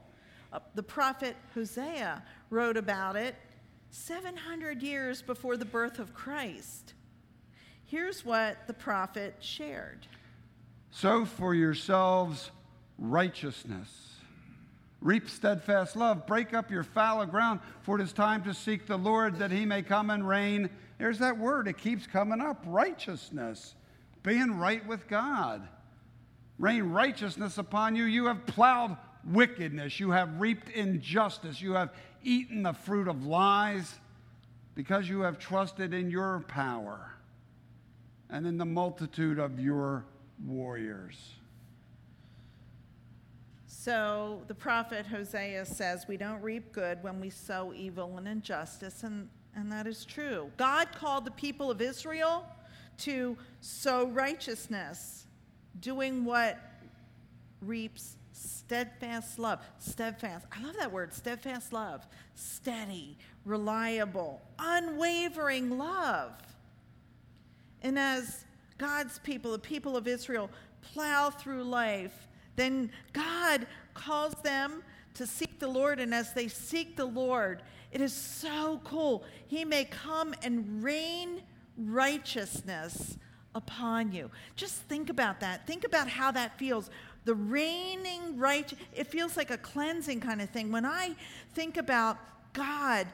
Uh, 0.53 0.61
the 0.75 0.83
prophet 0.83 1.35
Hosea 1.55 2.23
wrote 2.51 2.77
about 2.77 3.17
it 3.17 3.37
700 3.91 4.83
years 4.83 5.23
before 5.23 5.57
the 5.57 5.65
birth 5.65 5.99
of 5.99 6.13
Christ. 6.13 6.93
Here's 7.87 8.23
what 8.25 8.67
the 8.67 8.75
prophet 8.75 9.37
shared 9.41 10.07
Sow 10.91 11.25
for 11.25 11.55
yourselves 11.55 12.51
righteousness 12.99 14.16
Reap 15.07 15.31
steadfast 15.31 15.95
love. 15.95 16.27
Break 16.27 16.53
up 16.53 16.69
your 16.69 16.83
fallow 16.83 17.27
ground, 17.27 17.61
for 17.83 17.97
it 17.97 18.03
is 18.03 18.13
time 18.13 18.43
to 18.43 18.53
seek 18.53 18.89
the 18.89 18.97
Lord 18.97 19.37
that 19.37 19.53
he 19.53 19.65
may 19.65 19.81
come 19.81 20.11
and 20.11 20.27
rain. 20.27 20.69
There's 20.99 21.21
that 21.21 21.39
word, 21.39 21.69
it 21.69 21.79
keeps 21.79 22.09
coming 22.09 22.41
up 22.41 22.65
righteousness, 22.67 23.77
being 24.25 24.59
right 24.59 24.85
with 24.85 25.07
God. 25.07 25.69
Rain 26.59 26.91
righteousness 26.91 27.57
upon 27.57 27.95
you. 27.95 28.03
You 28.03 28.27
have 28.27 28.47
plowed 28.47 28.97
wickedness, 29.25 30.01
you 30.01 30.11
have 30.11 30.41
reaped 30.41 30.71
injustice, 30.71 31.61
you 31.61 31.75
have 31.75 31.91
eaten 32.25 32.65
the 32.65 32.73
fruit 32.73 33.07
of 33.07 33.25
lies. 33.25 34.01
because 34.75 35.09
you 35.09 35.21
have 35.21 35.39
trusted 35.39 35.95
in 35.95 36.11
your 36.11 36.41
power 36.49 37.13
and 38.29 38.47
in 38.47 38.59
the 38.59 38.65
multitude 38.65 39.39
of 39.39 39.59
your 39.59 40.05
warriors. 40.45 41.17
So 43.87 44.43
the 44.49 44.55
prophet 44.55 45.07
Hosea 45.07 45.65
says, 45.65 46.09
We 46.09 46.17
don't 46.17 46.43
reap 46.43 46.73
good 46.73 47.01
when 47.05 47.21
we 47.21 47.31
sow 47.31 47.73
evil 47.73 48.17
and 48.19 48.27
injustice, 48.27 49.05
and, 49.05 49.29
and 49.55 49.71
that 49.71 49.87
is 49.87 50.05
true. 50.05 50.51
God 50.57 50.89
called 50.91 51.25
the 51.25 51.31
people 51.31 51.71
of 51.71 51.81
Israel 51.81 52.45
to 52.99 53.39
sow 53.61 54.09
righteousness, 54.09 55.29
doing 55.79 56.25
what 56.25 56.59
reaps 57.61 58.17
steadfast 58.33 59.39
love. 59.39 59.61
Steadfast. 59.79 60.47
I 60.51 60.65
love 60.65 60.75
that 60.81 60.91
word, 60.91 61.15
steadfast 61.15 61.73
love. 61.73 62.09
Steady, 62.35 63.17
reliable, 63.45 64.43
unwavering 64.59 65.79
love. 65.79 66.33
And 67.83 67.97
as 67.97 68.47
God's 68.79 69.21
people, 69.21 69.53
the 69.53 69.61
people 69.61 69.97
of 69.97 70.09
Israel, 70.09 70.51
plow 70.81 71.31
through 71.31 71.63
life, 71.63 72.27
then 72.57 72.91
God 73.13 73.67
calls 73.95 74.35
them 74.43 74.83
to 75.15 75.27
seek 75.27 75.59
the 75.59 75.69
Lord. 75.69 76.01
And 76.01 76.15
as 76.15 76.33
they 76.33 76.49
seek 76.49 76.97
the 76.97 77.07
Lord, 77.07 77.63
it 77.93 78.01
is 78.01 78.13
so 78.13 78.81
cool. 78.85 79.25
He 79.47 79.65
may 79.65 79.85
come 79.85 80.35
and 80.43 80.83
rain 80.83 81.43
righteousness 81.77 83.17
upon 83.55 84.13
you. 84.13 84.31
Just 84.55 84.75
think 84.83 85.09
about 85.09 85.41
that. 85.41 85.67
Think 85.67 85.85
about 85.85 86.09
how 86.09 86.31
that 86.33 86.59
feels. 86.59 86.91
The 87.25 87.35
raining 87.35 88.39
right, 88.39 88.73
it 88.95 89.07
feels 89.07 89.37
like 89.37 89.51
a 89.51 89.59
cleansing 89.59 90.21
kind 90.21 90.41
of 90.43 90.51
thing. 90.51 90.71
When 90.71 90.85
I 90.85 91.17
think 91.55 91.77
about 91.77 92.19
God, 92.53 93.07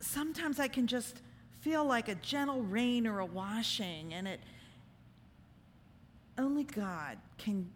sometimes 0.00 0.58
I 0.60 0.68
can 0.68 0.86
just 0.86 1.20
feel 1.60 1.84
like 1.84 2.08
a 2.08 2.14
gentle 2.16 2.62
rain 2.62 3.06
or 3.06 3.20
a 3.20 3.26
washing, 3.26 4.14
and 4.14 4.28
it 4.28 4.40
only 6.38 6.64
God 6.64 7.18
can 7.38 7.70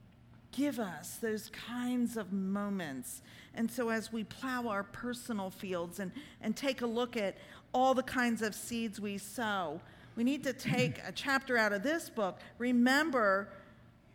give 0.59 0.81
us 0.81 1.19
those 1.23 1.51
kinds 1.51 2.17
of 2.17 2.33
moments. 2.33 3.23
And 3.55 3.71
so, 3.71 3.91
as 3.91 4.13
we 4.13 4.25
plow 4.25 4.67
our 4.67 4.83
personal 4.83 5.51
fields 5.51 6.01
and, 6.01 6.11
and 6.41 6.57
take 6.57 6.83
a 6.83 6.87
look 6.87 7.17
at 7.17 7.37
all 7.73 7.95
the 7.95 8.03
kinds 8.03 8.43
of 8.43 8.57
seeds 8.57 9.01
we 9.01 9.19
sow, 9.19 9.81
we 10.17 10.25
need 10.25 10.43
to 10.43 10.53
take 10.53 10.99
a 11.07 11.13
chapter 11.15 11.57
out 11.57 11.73
of 11.73 11.85
this 11.85 12.11
book. 12.11 12.41
Remember, 12.59 13.49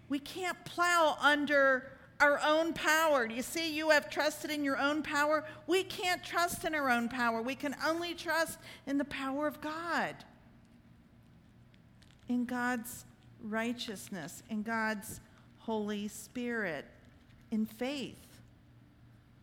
we 0.10 0.20
can't 0.20 0.58
plow 0.66 1.18
under 1.22 1.90
our 2.20 2.42
own 2.46 2.74
power. 2.74 3.26
Do 3.26 3.36
you 3.36 3.42
see? 3.42 3.74
You 3.74 3.90
have 3.92 4.10
trusted 4.10 4.52
in 4.52 4.66
your 4.66 4.78
own 4.78 5.02
power. 5.02 5.46
We 5.66 5.84
can't 5.84 6.24
trust 6.24 6.66
in 6.66 6.76
our 6.76 6.90
own 6.90 7.08
power. 7.08 7.42
We 7.42 7.56
can 7.56 7.74
only 7.86 8.14
trust 8.14 8.60
in 8.86 8.98
the 8.98 9.06
power 9.06 9.48
of 9.48 9.62
God, 9.62 10.16
in 12.28 12.44
God's 12.44 13.06
righteousness, 13.42 14.44
in 14.50 14.62
God's 14.62 15.22
Holy 15.66 16.08
Spirit, 16.08 16.86
in 17.52 17.66
faith. 17.66 18.16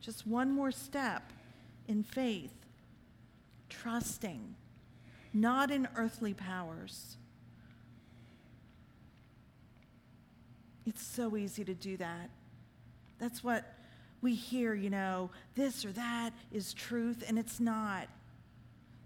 Just 0.01 0.27
one 0.27 0.51
more 0.51 0.73
step 0.73 1.33
in 1.89 2.03
faith, 2.03 2.55
trusting 3.69 4.55
not 5.33 5.71
in 5.71 5.89
earthly 5.97 6.35
powers. 6.35 7.17
It's 10.87 11.03
so 11.03 11.37
easy 11.37 11.65
to 11.65 11.75
do 11.75 11.97
that. 11.99 12.31
That's 13.19 13.45
what 13.45 13.77
we 14.23 14.35
hear, 14.35 14.75
you 14.75 14.91
know, 14.91 15.31
this 15.55 15.85
or 15.85 15.93
that 15.93 16.31
is 16.53 16.75
truth, 16.75 17.23
and 17.27 17.39
it's 17.39 17.61
not. 17.61 18.09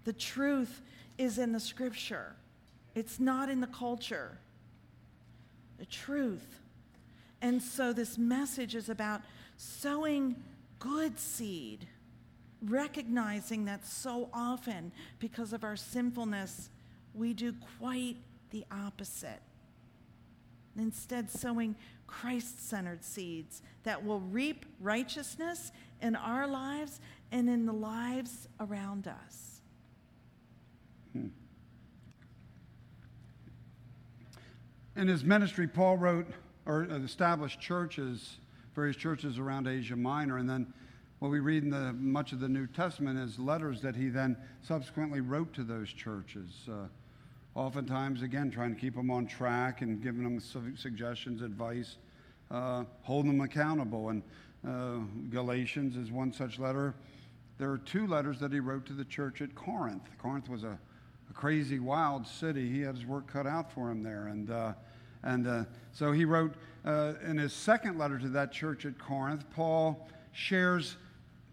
The 0.03 0.13
truth 0.13 0.81
is 1.17 1.37
in 1.37 1.51
the 1.51 1.59
scripture, 1.59 2.35
it's 2.95 3.19
not 3.19 3.49
in 3.49 3.61
the 3.61 3.67
culture. 3.67 4.37
The 5.77 5.85
truth. 5.85 6.61
And 7.45 7.61
so 7.61 7.93
this 7.93 8.17
message 8.17 8.73
is 8.73 8.89
about 8.89 9.21
sowing 9.55 10.35
good 10.79 11.19
seed 11.19 11.87
recognizing 12.59 13.65
that 13.65 13.85
so 13.85 14.29
often, 14.33 14.91
because 15.19 15.53
of 15.53 15.63
our 15.63 15.75
sinfulness, 15.75 16.71
we 17.13 17.35
do 17.35 17.53
quite 17.77 18.17
the 18.49 18.65
opposite. 18.71 19.43
Instead, 20.75 21.29
sowing 21.29 21.75
Christ 22.07 22.67
centered 22.67 23.03
seeds 23.03 23.61
that 23.83 24.03
will 24.03 24.21
reap 24.21 24.65
righteousness 24.79 25.71
in 26.01 26.15
our 26.15 26.47
lives 26.47 26.99
and 27.31 27.47
in 27.47 27.67
the 27.67 27.73
lives 27.73 28.47
around 28.59 29.07
us. 29.07 29.61
Hmm. 31.13 31.27
In 34.95 35.07
his 35.07 35.23
ministry, 35.23 35.67
Paul 35.67 35.97
wrote 35.97 36.25
or 36.65 36.83
established 37.03 37.59
churches, 37.59 38.37
various 38.75 38.95
churches 38.95 39.37
around 39.37 39.67
Asia 39.67 39.95
Minor, 39.95 40.37
and 40.37 40.49
then 40.49 40.73
what 41.19 41.31
we 41.31 41.39
read 41.39 41.63
in 41.63 41.69
the, 41.69 41.93
much 41.93 42.33
of 42.33 42.39
the 42.39 42.49
New 42.49 42.67
Testament 42.67 43.17
is 43.17 43.39
letters 43.39 43.81
that 43.81 43.95
he 43.95 44.09
then 44.09 44.35
subsequently 44.61 45.21
wrote 45.21 45.53
to 45.53 45.63
those 45.63 45.89
churches. 45.89 46.49
Uh, 46.69 46.87
oftentimes, 47.55 48.21
again, 48.21 48.51
trying 48.51 48.75
to 48.75 48.79
keep 48.79 48.95
them 48.95 49.09
on 49.09 49.25
track 49.25 49.81
and 49.81 50.03
giving 50.03 50.23
them 50.23 50.39
su- 50.39 50.75
suggestions, 50.75 51.41
advice, 51.41 51.97
uh, 52.51 52.83
holding 53.03 53.31
them 53.31 53.41
accountable. 53.41 54.09
And 54.09 54.23
uh, 54.67 55.05
Galatians 55.29 55.95
is 55.95 56.11
one 56.11 56.33
such 56.33 56.59
letter. 56.59 56.95
There 57.57 57.71
are 57.71 57.77
two 57.77 58.07
letters 58.07 58.39
that 58.39 58.51
he 58.51 58.59
wrote 58.59 58.85
to 58.87 58.93
the 58.93 59.05
church 59.05 59.41
at 59.41 59.55
Corinth. 59.55 60.03
Corinth 60.21 60.49
was 60.49 60.63
a, 60.63 60.77
a 61.29 61.33
crazy, 61.33 61.79
wild 61.79 62.27
city. 62.27 62.69
He 62.69 62.81
had 62.81 62.95
his 62.95 63.05
work 63.05 63.31
cut 63.31 63.47
out 63.47 63.71
for 63.71 63.89
him 63.89 64.03
there. 64.03 64.27
And, 64.27 64.51
uh, 64.51 64.73
and 65.25 65.47
uh, 65.47 65.63
so 65.91 66.13
he 66.13 66.23
wrote 66.23 66.53
uh, 66.85 67.13
in 67.25 67.37
his 67.37 67.51
second 67.51 67.97
letter 67.97 68.17
to 68.19 68.29
that 68.29 68.53
church 68.53 68.85
at 68.85 68.97
Corinth, 68.97 69.43
Paul 69.49 70.07
shares 70.31 70.95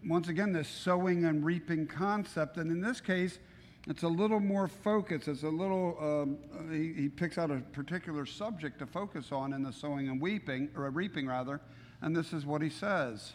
once 0.05 0.27
again, 0.27 0.51
this 0.51 0.67
sowing 0.67 1.25
and 1.25 1.45
reaping 1.45 1.87
concept. 1.87 2.57
And 2.57 2.69
in 2.71 2.81
this 2.81 2.99
case, 2.99 3.39
it's 3.87 4.03
a 4.03 4.07
little 4.07 4.39
more 4.39 4.67
focused. 4.67 5.27
It's 5.27 5.43
a 5.43 5.49
little, 5.49 5.97
um, 5.99 6.37
he, 6.71 6.93
he, 7.03 7.09
picks 7.09 7.37
out 7.37 7.51
a 7.51 7.59
particular 7.71 8.25
subject 8.25 8.79
to 8.79 8.85
focus 8.85 9.31
on 9.31 9.53
in 9.53 9.63
the 9.63 9.73
sowing 9.73 10.09
and 10.09 10.21
weeping, 10.21 10.69
or 10.75 10.89
reaping 10.89 11.27
rather. 11.27 11.61
And 12.01 12.15
this 12.15 12.33
is 12.33 12.45
what 12.45 12.61
he 12.61 12.69
says. 12.69 13.33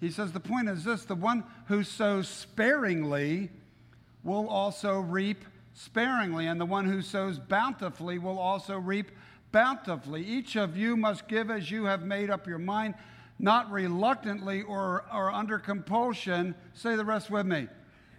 He 0.00 0.10
says, 0.10 0.32
The 0.32 0.40
point 0.40 0.68
is 0.68 0.84
this 0.84 1.04
the 1.04 1.14
one 1.14 1.44
who 1.66 1.84
sows 1.84 2.28
sparingly 2.28 3.50
will 4.24 4.48
also 4.48 5.00
reap 5.00 5.44
sparingly, 5.74 6.46
and 6.46 6.60
the 6.60 6.66
one 6.66 6.86
who 6.86 7.02
sows 7.02 7.38
bountifully 7.38 8.18
will 8.18 8.38
also 8.38 8.78
reap 8.78 9.10
bountifully. 9.52 10.24
Each 10.24 10.56
of 10.56 10.76
you 10.76 10.96
must 10.96 11.28
give 11.28 11.50
as 11.50 11.70
you 11.70 11.84
have 11.84 12.02
made 12.02 12.30
up 12.30 12.46
your 12.46 12.58
mind 12.58 12.94
not 13.38 13.70
reluctantly 13.70 14.62
or, 14.62 15.04
or 15.12 15.30
under 15.30 15.58
compulsion. 15.58 16.54
Say 16.74 16.96
the 16.96 17.04
rest 17.04 17.30
with 17.30 17.44
me. 17.44 17.66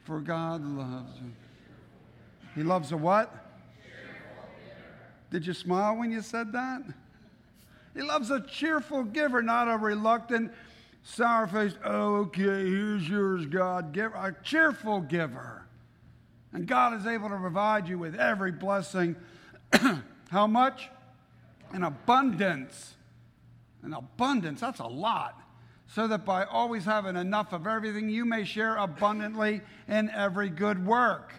For 0.03 0.19
God 0.19 0.63
loves 0.65 1.13
you. 1.21 1.31
He 2.55 2.63
loves 2.63 2.91
a 2.91 2.97
what? 2.97 3.33
Did 5.31 5.47
you 5.47 5.53
smile 5.53 5.95
when 5.95 6.11
you 6.11 6.21
said 6.21 6.51
that? 6.51 6.83
He 7.95 8.01
loves 8.01 8.29
a 8.29 8.41
cheerful 8.41 9.03
giver, 9.03 9.41
not 9.41 9.67
a 9.67 9.77
reluctant, 9.77 10.51
sour 11.03 11.47
faced, 11.47 11.77
oh, 11.83 12.15
okay, 12.17 12.41
here's 12.41 13.07
yours, 13.07 13.45
God. 13.45 13.93
Give, 13.93 14.13
a 14.13 14.35
cheerful 14.43 15.01
giver. 15.01 15.65
And 16.51 16.67
God 16.67 16.99
is 16.99 17.07
able 17.07 17.29
to 17.29 17.37
provide 17.37 17.87
you 17.87 17.97
with 17.97 18.15
every 18.15 18.51
blessing. 18.51 19.15
How 20.29 20.47
much? 20.47 20.89
In 21.73 21.83
abundance 21.83 22.93
an 23.83 23.93
abundance, 23.93 24.61
that's 24.61 24.79
a 24.79 24.87
lot. 24.87 25.39
So 25.87 26.07
that 26.07 26.25
by 26.25 26.45
always 26.45 26.85
having 26.85 27.15
enough 27.15 27.53
of 27.53 27.67
everything, 27.67 28.09
you 28.09 28.25
may 28.25 28.45
share 28.45 28.77
abundantly 28.77 29.61
in 29.87 30.09
every 30.09 30.49
good 30.49 30.85
work. 30.85 31.33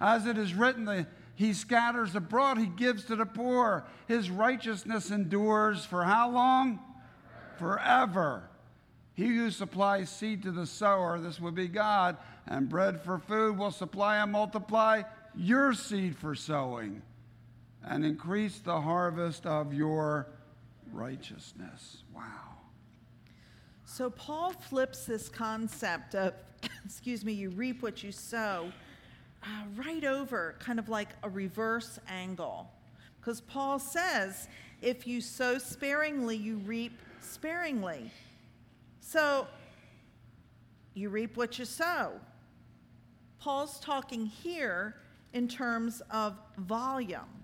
As 0.00 0.26
it 0.26 0.36
is 0.36 0.52
written, 0.52 0.84
the, 0.84 1.06
He 1.36 1.52
scatters 1.54 2.14
abroad, 2.14 2.58
He 2.58 2.66
gives 2.66 3.04
to 3.04 3.16
the 3.16 3.24
poor. 3.24 3.84
His 4.06 4.30
righteousness 4.30 5.10
endures 5.10 5.84
for 5.84 6.04
how 6.04 6.30
long? 6.30 6.80
Forever. 7.58 8.42
He 9.14 9.28
who 9.28 9.50
supplies 9.50 10.10
seed 10.10 10.42
to 10.42 10.52
the 10.52 10.66
sower, 10.66 11.18
this 11.18 11.40
would 11.40 11.54
be 11.54 11.68
God, 11.68 12.16
and 12.46 12.68
bread 12.68 13.00
for 13.00 13.18
food 13.18 13.56
will 13.56 13.70
supply 13.70 14.18
and 14.18 14.30
multiply 14.30 15.02
your 15.34 15.72
seed 15.72 16.16
for 16.16 16.34
sowing 16.34 17.02
and 17.88 18.04
increase 18.04 18.58
the 18.58 18.80
harvest 18.80 19.46
of 19.46 19.72
your 19.72 20.28
righteousness. 20.92 22.02
Wow. 22.14 22.22
So 23.84 24.10
Paul 24.10 24.52
flips 24.52 25.06
this 25.06 25.28
concept 25.28 26.14
of, 26.14 26.34
excuse 26.84 27.24
me, 27.24 27.32
you 27.32 27.50
reap 27.50 27.82
what 27.82 28.02
you 28.02 28.12
sow, 28.12 28.70
uh, 29.42 29.46
right 29.76 30.04
over, 30.04 30.56
kind 30.58 30.78
of 30.78 30.88
like 30.88 31.08
a 31.22 31.30
reverse 31.30 31.98
angle. 32.08 32.70
Because 33.20 33.40
Paul 33.40 33.78
says, 33.78 34.48
if 34.82 35.06
you 35.06 35.20
sow 35.20 35.58
sparingly, 35.58 36.36
you 36.36 36.56
reap 36.58 36.98
sparingly. 37.20 38.10
So 39.00 39.46
you 40.94 41.08
reap 41.08 41.36
what 41.36 41.58
you 41.58 41.64
sow. 41.64 42.12
Paul's 43.38 43.80
talking 43.80 44.26
here 44.26 44.96
in 45.32 45.48
terms 45.48 46.02
of 46.10 46.36
volume. 46.58 47.37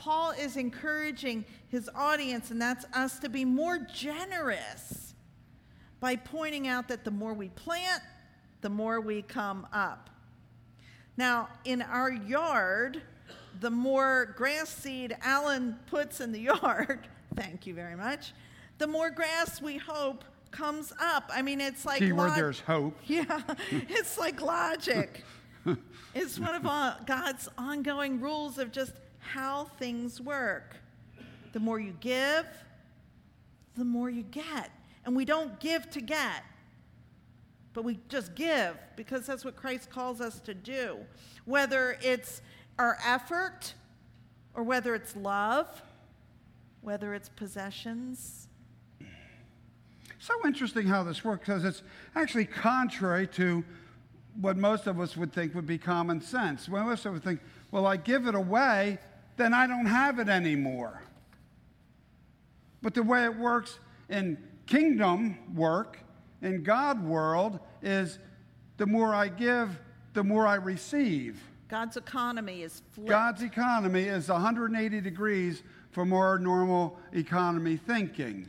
Paul 0.00 0.30
is 0.30 0.56
encouraging 0.56 1.44
his 1.68 1.90
audience, 1.94 2.50
and 2.50 2.60
that's 2.60 2.86
us, 2.94 3.18
to 3.18 3.28
be 3.28 3.44
more 3.44 3.78
generous 3.78 5.14
by 6.00 6.16
pointing 6.16 6.66
out 6.66 6.88
that 6.88 7.04
the 7.04 7.10
more 7.10 7.34
we 7.34 7.50
plant, 7.50 8.02
the 8.62 8.70
more 8.70 9.02
we 9.02 9.20
come 9.20 9.66
up. 9.74 10.08
Now, 11.18 11.50
in 11.66 11.82
our 11.82 12.10
yard, 12.10 13.02
the 13.60 13.68
more 13.68 14.34
grass 14.38 14.70
seed 14.70 15.14
Alan 15.20 15.78
puts 15.84 16.22
in 16.22 16.32
the 16.32 16.40
yard, 16.62 17.06
thank 17.36 17.66
you 17.66 17.74
very 17.74 17.94
much, 17.94 18.32
the 18.78 18.86
more 18.86 19.10
grass 19.10 19.60
we 19.60 19.76
hope 19.76 20.24
comes 20.50 20.94
up. 20.98 21.30
I 21.30 21.42
mean, 21.42 21.60
it's 21.60 21.84
like 21.84 21.98
keyword 21.98 22.28
log- 22.28 22.36
there's 22.38 22.60
hope. 22.60 22.96
Yeah, 23.06 23.42
it's 23.70 24.16
like 24.16 24.40
logic. 24.40 25.24
it's 26.14 26.38
one 26.38 26.54
of 26.54 26.62
God's 27.04 27.50
ongoing 27.58 28.18
rules 28.18 28.56
of 28.56 28.72
just 28.72 28.94
how 29.20 29.64
things 29.78 30.20
work. 30.20 30.76
The 31.52 31.60
more 31.60 31.78
you 31.78 31.94
give, 32.00 32.46
the 33.76 33.84
more 33.84 34.10
you 34.10 34.22
get. 34.24 34.70
And 35.04 35.16
we 35.16 35.24
don't 35.24 35.58
give 35.60 35.88
to 35.90 36.00
get, 36.00 36.42
but 37.72 37.84
we 37.84 37.98
just 38.08 38.34
give 38.34 38.76
because 38.96 39.26
that's 39.26 39.44
what 39.44 39.56
Christ 39.56 39.90
calls 39.90 40.20
us 40.20 40.40
to 40.40 40.54
do. 40.54 40.98
Whether 41.44 41.96
it's 42.02 42.42
our 42.78 42.98
effort 43.04 43.74
or 44.54 44.62
whether 44.62 44.94
it's 44.94 45.16
love, 45.16 45.82
whether 46.82 47.14
it's 47.14 47.28
possessions. 47.28 48.48
So 50.18 50.34
interesting 50.44 50.86
how 50.86 51.02
this 51.02 51.24
works 51.24 51.40
because 51.40 51.64
it's 51.64 51.82
actually 52.14 52.44
contrary 52.44 53.26
to 53.28 53.64
what 54.40 54.56
most 54.56 54.86
of 54.86 55.00
us 55.00 55.16
would 55.16 55.32
think 55.32 55.54
would 55.54 55.66
be 55.66 55.78
common 55.78 56.20
sense. 56.20 56.68
Most 56.68 56.82
of 56.82 56.92
us 56.92 57.04
would 57.04 57.24
think, 57.24 57.40
well, 57.70 57.86
I 57.86 57.96
give 57.96 58.26
it 58.26 58.34
away, 58.34 58.98
then 59.40 59.54
I 59.54 59.66
don't 59.66 59.86
have 59.86 60.18
it 60.18 60.28
anymore. 60.28 61.02
But 62.82 62.94
the 62.94 63.02
way 63.02 63.24
it 63.24 63.36
works 63.36 63.78
in 64.08 64.36
kingdom 64.66 65.38
work, 65.54 65.98
in 66.42 66.62
God 66.62 67.02
world, 67.02 67.58
is 67.82 68.18
the 68.76 68.86
more 68.86 69.14
I 69.14 69.28
give, 69.28 69.78
the 70.12 70.22
more 70.22 70.46
I 70.46 70.56
receive. 70.56 71.42
God's 71.68 71.96
economy 71.96 72.62
is 72.62 72.82
flipped. 72.92 73.08
God's 73.08 73.42
economy 73.42 74.02
is 74.02 74.28
180 74.28 75.00
degrees 75.00 75.62
from 75.90 76.12
our 76.12 76.38
normal 76.38 76.98
economy 77.12 77.76
thinking. 77.76 78.48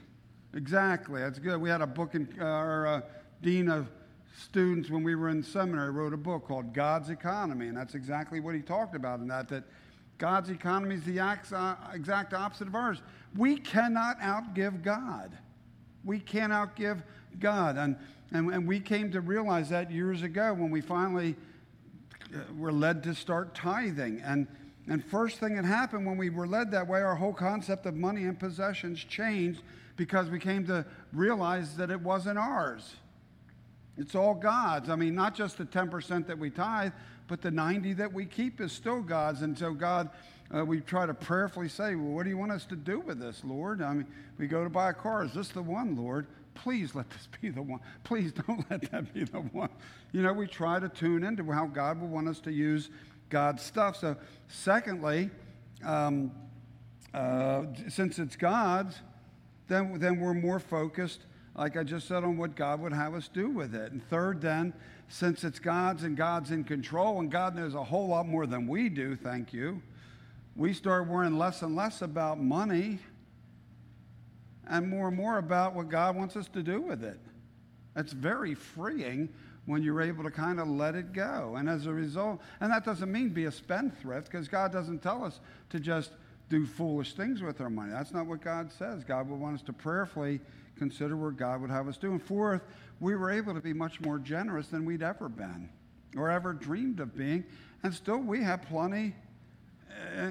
Exactly. 0.53 1.21
That's 1.21 1.39
good. 1.39 1.61
We 1.61 1.69
had 1.69 1.81
a 1.81 1.87
book 1.87 2.15
in 2.15 2.27
uh, 2.39 2.43
our 2.43 2.87
uh, 2.87 3.01
dean 3.41 3.69
of 3.69 3.89
students 4.37 4.89
when 4.89 5.03
we 5.03 5.15
were 5.15 5.29
in 5.29 5.43
seminary 5.43 5.91
wrote 5.91 6.13
a 6.13 6.17
book 6.17 6.47
called 6.47 6.73
God's 6.73 7.09
Economy, 7.09 7.67
and 7.67 7.77
that's 7.77 7.95
exactly 7.95 8.39
what 8.39 8.55
he 8.55 8.61
talked 8.61 8.95
about 8.95 9.19
in 9.19 9.27
that 9.27 9.47
that 9.49 9.63
God's 10.21 10.51
economy 10.51 10.93
is 10.93 11.03
the 11.03 11.19
uh, 11.19 11.75
exact 11.91 12.35
opposite 12.35 12.67
of 12.67 12.75
ours. 12.75 13.01
We 13.35 13.57
cannot 13.57 14.19
outgive 14.19 14.83
God. 14.83 15.35
We 16.05 16.19
can't 16.19 16.53
outgive 16.53 17.01
God. 17.39 17.75
And, 17.75 17.95
and, 18.31 18.53
and 18.53 18.67
we 18.67 18.79
came 18.79 19.11
to 19.13 19.21
realize 19.21 19.69
that 19.69 19.89
years 19.89 20.21
ago 20.21 20.53
when 20.53 20.69
we 20.69 20.79
finally 20.79 21.35
uh, 22.35 22.37
were 22.55 22.71
led 22.71 23.01
to 23.01 23.15
start 23.15 23.55
tithing. 23.55 24.21
And, 24.21 24.45
and 24.87 25.03
first 25.03 25.39
thing 25.39 25.55
that 25.55 25.65
happened 25.65 26.05
when 26.05 26.17
we 26.17 26.29
were 26.29 26.45
led 26.45 26.69
that 26.69 26.87
way, 26.87 27.01
our 27.01 27.15
whole 27.15 27.33
concept 27.33 27.87
of 27.87 27.95
money 27.95 28.25
and 28.25 28.39
possessions 28.39 29.03
changed 29.03 29.63
because 29.95 30.29
we 30.29 30.37
came 30.37 30.67
to 30.67 30.85
realize 31.13 31.75
that 31.77 31.89
it 31.89 31.99
wasn't 31.99 32.37
ours. 32.37 32.93
It's 33.97 34.13
all 34.13 34.35
God's. 34.35 34.87
I 34.87 34.95
mean, 34.95 35.15
not 35.15 35.33
just 35.33 35.57
the 35.57 35.65
10% 35.65 36.27
that 36.27 36.37
we 36.37 36.51
tithe, 36.51 36.91
but 37.31 37.41
the 37.41 37.49
90 37.49 37.93
that 37.93 38.11
we 38.11 38.25
keep 38.25 38.59
is 38.59 38.73
still 38.73 38.99
God's. 38.99 39.41
And 39.41 39.57
so 39.57 39.73
God, 39.73 40.09
uh, 40.53 40.65
we 40.65 40.81
try 40.81 41.05
to 41.05 41.13
prayerfully 41.13 41.69
say, 41.69 41.95
well, 41.95 42.11
what 42.11 42.23
do 42.23 42.29
you 42.29 42.37
want 42.37 42.51
us 42.51 42.65
to 42.65 42.75
do 42.75 42.99
with 42.99 43.21
this, 43.21 43.41
Lord? 43.45 43.81
I 43.81 43.93
mean, 43.93 44.07
we 44.37 44.47
go 44.47 44.65
to 44.65 44.69
buy 44.69 44.89
a 44.89 44.93
car. 44.93 45.23
Is 45.23 45.33
this 45.33 45.47
the 45.47 45.61
one, 45.61 45.95
Lord? 45.95 46.27
Please 46.55 46.93
let 46.93 47.09
this 47.09 47.29
be 47.41 47.47
the 47.47 47.61
one. 47.61 47.79
Please 48.03 48.33
don't 48.33 48.65
let 48.69 48.91
that 48.91 49.13
be 49.13 49.23
the 49.23 49.37
one. 49.37 49.69
You 50.11 50.23
know, 50.23 50.33
we 50.33 50.45
try 50.45 50.81
to 50.81 50.89
tune 50.89 51.23
into 51.23 51.49
how 51.49 51.67
God 51.67 52.01
will 52.01 52.09
want 52.09 52.27
us 52.27 52.41
to 52.41 52.51
use 52.51 52.89
God's 53.29 53.63
stuff. 53.63 53.95
So, 53.95 54.17
secondly, 54.49 55.29
um, 55.85 56.33
uh, 57.13 57.63
since 57.87 58.19
it's 58.19 58.35
God's, 58.35 58.99
then, 59.69 59.97
then 59.99 60.19
we're 60.19 60.33
more 60.33 60.59
focused, 60.59 61.21
like 61.55 61.77
I 61.77 61.83
just 61.83 62.09
said, 62.09 62.25
on 62.25 62.35
what 62.35 62.57
God 62.57 62.81
would 62.81 62.91
have 62.91 63.13
us 63.13 63.29
do 63.29 63.49
with 63.49 63.73
it. 63.73 63.93
And 63.93 64.05
third, 64.09 64.41
then, 64.41 64.73
since 65.11 65.43
it's 65.43 65.59
God's 65.59 66.03
and 66.03 66.15
God's 66.15 66.51
in 66.51 66.63
control 66.63 67.19
and 67.19 67.29
God 67.29 67.53
knows 67.53 67.75
a 67.75 67.83
whole 67.83 68.07
lot 68.07 68.25
more 68.25 68.47
than 68.47 68.65
we 68.65 68.87
do, 68.87 69.15
thank 69.15 69.51
you, 69.51 69.81
we 70.55 70.73
start 70.73 71.07
worrying 71.07 71.37
less 71.37 71.61
and 71.61 71.75
less 71.75 72.01
about 72.01 72.39
money 72.39 72.97
and 74.67 74.87
more 74.87 75.09
and 75.09 75.17
more 75.17 75.37
about 75.37 75.75
what 75.75 75.89
God 75.89 76.15
wants 76.15 76.37
us 76.37 76.47
to 76.49 76.63
do 76.63 76.79
with 76.79 77.03
it. 77.03 77.19
It's 77.97 78.13
very 78.13 78.55
freeing 78.55 79.27
when 79.65 79.83
you're 79.83 80.01
able 80.01 80.23
to 80.23 80.31
kind 80.31 80.61
of 80.61 80.69
let 80.69 80.95
it 80.95 81.11
go. 81.11 81.55
And 81.57 81.69
as 81.69 81.87
a 81.87 81.93
result, 81.93 82.39
and 82.61 82.71
that 82.71 82.85
doesn't 82.85 83.11
mean 83.11 83.29
be 83.29 83.45
a 83.45 83.51
spendthrift 83.51 84.31
because 84.31 84.47
God 84.47 84.71
doesn't 84.71 85.03
tell 85.03 85.25
us 85.25 85.41
to 85.71 85.79
just 85.79 86.11
do 86.51 86.65
foolish 86.65 87.13
things 87.13 87.41
with 87.41 87.61
our 87.61 87.69
money. 87.69 87.91
That's 87.91 88.11
not 88.11 88.27
what 88.27 88.41
God 88.41 88.71
says. 88.77 89.05
God 89.05 89.29
would 89.29 89.39
want 89.39 89.55
us 89.55 89.61
to 89.63 89.73
prayerfully 89.73 90.41
consider 90.77 91.15
where 91.15 91.31
God 91.31 91.61
would 91.61 91.71
have 91.71 91.87
us 91.87 91.97
do. 91.97 92.11
And 92.11 92.21
fourth, 92.21 92.61
we 92.99 93.15
were 93.15 93.31
able 93.31 93.53
to 93.53 93.61
be 93.61 93.71
much 93.71 94.01
more 94.01 94.19
generous 94.19 94.67
than 94.67 94.83
we'd 94.83 95.01
ever 95.01 95.29
been 95.29 95.69
or 96.17 96.29
ever 96.29 96.51
dreamed 96.51 96.99
of 96.99 97.15
being. 97.15 97.45
And 97.83 97.93
still, 97.93 98.17
we 98.17 98.43
have 98.43 98.63
plenty 98.63 99.15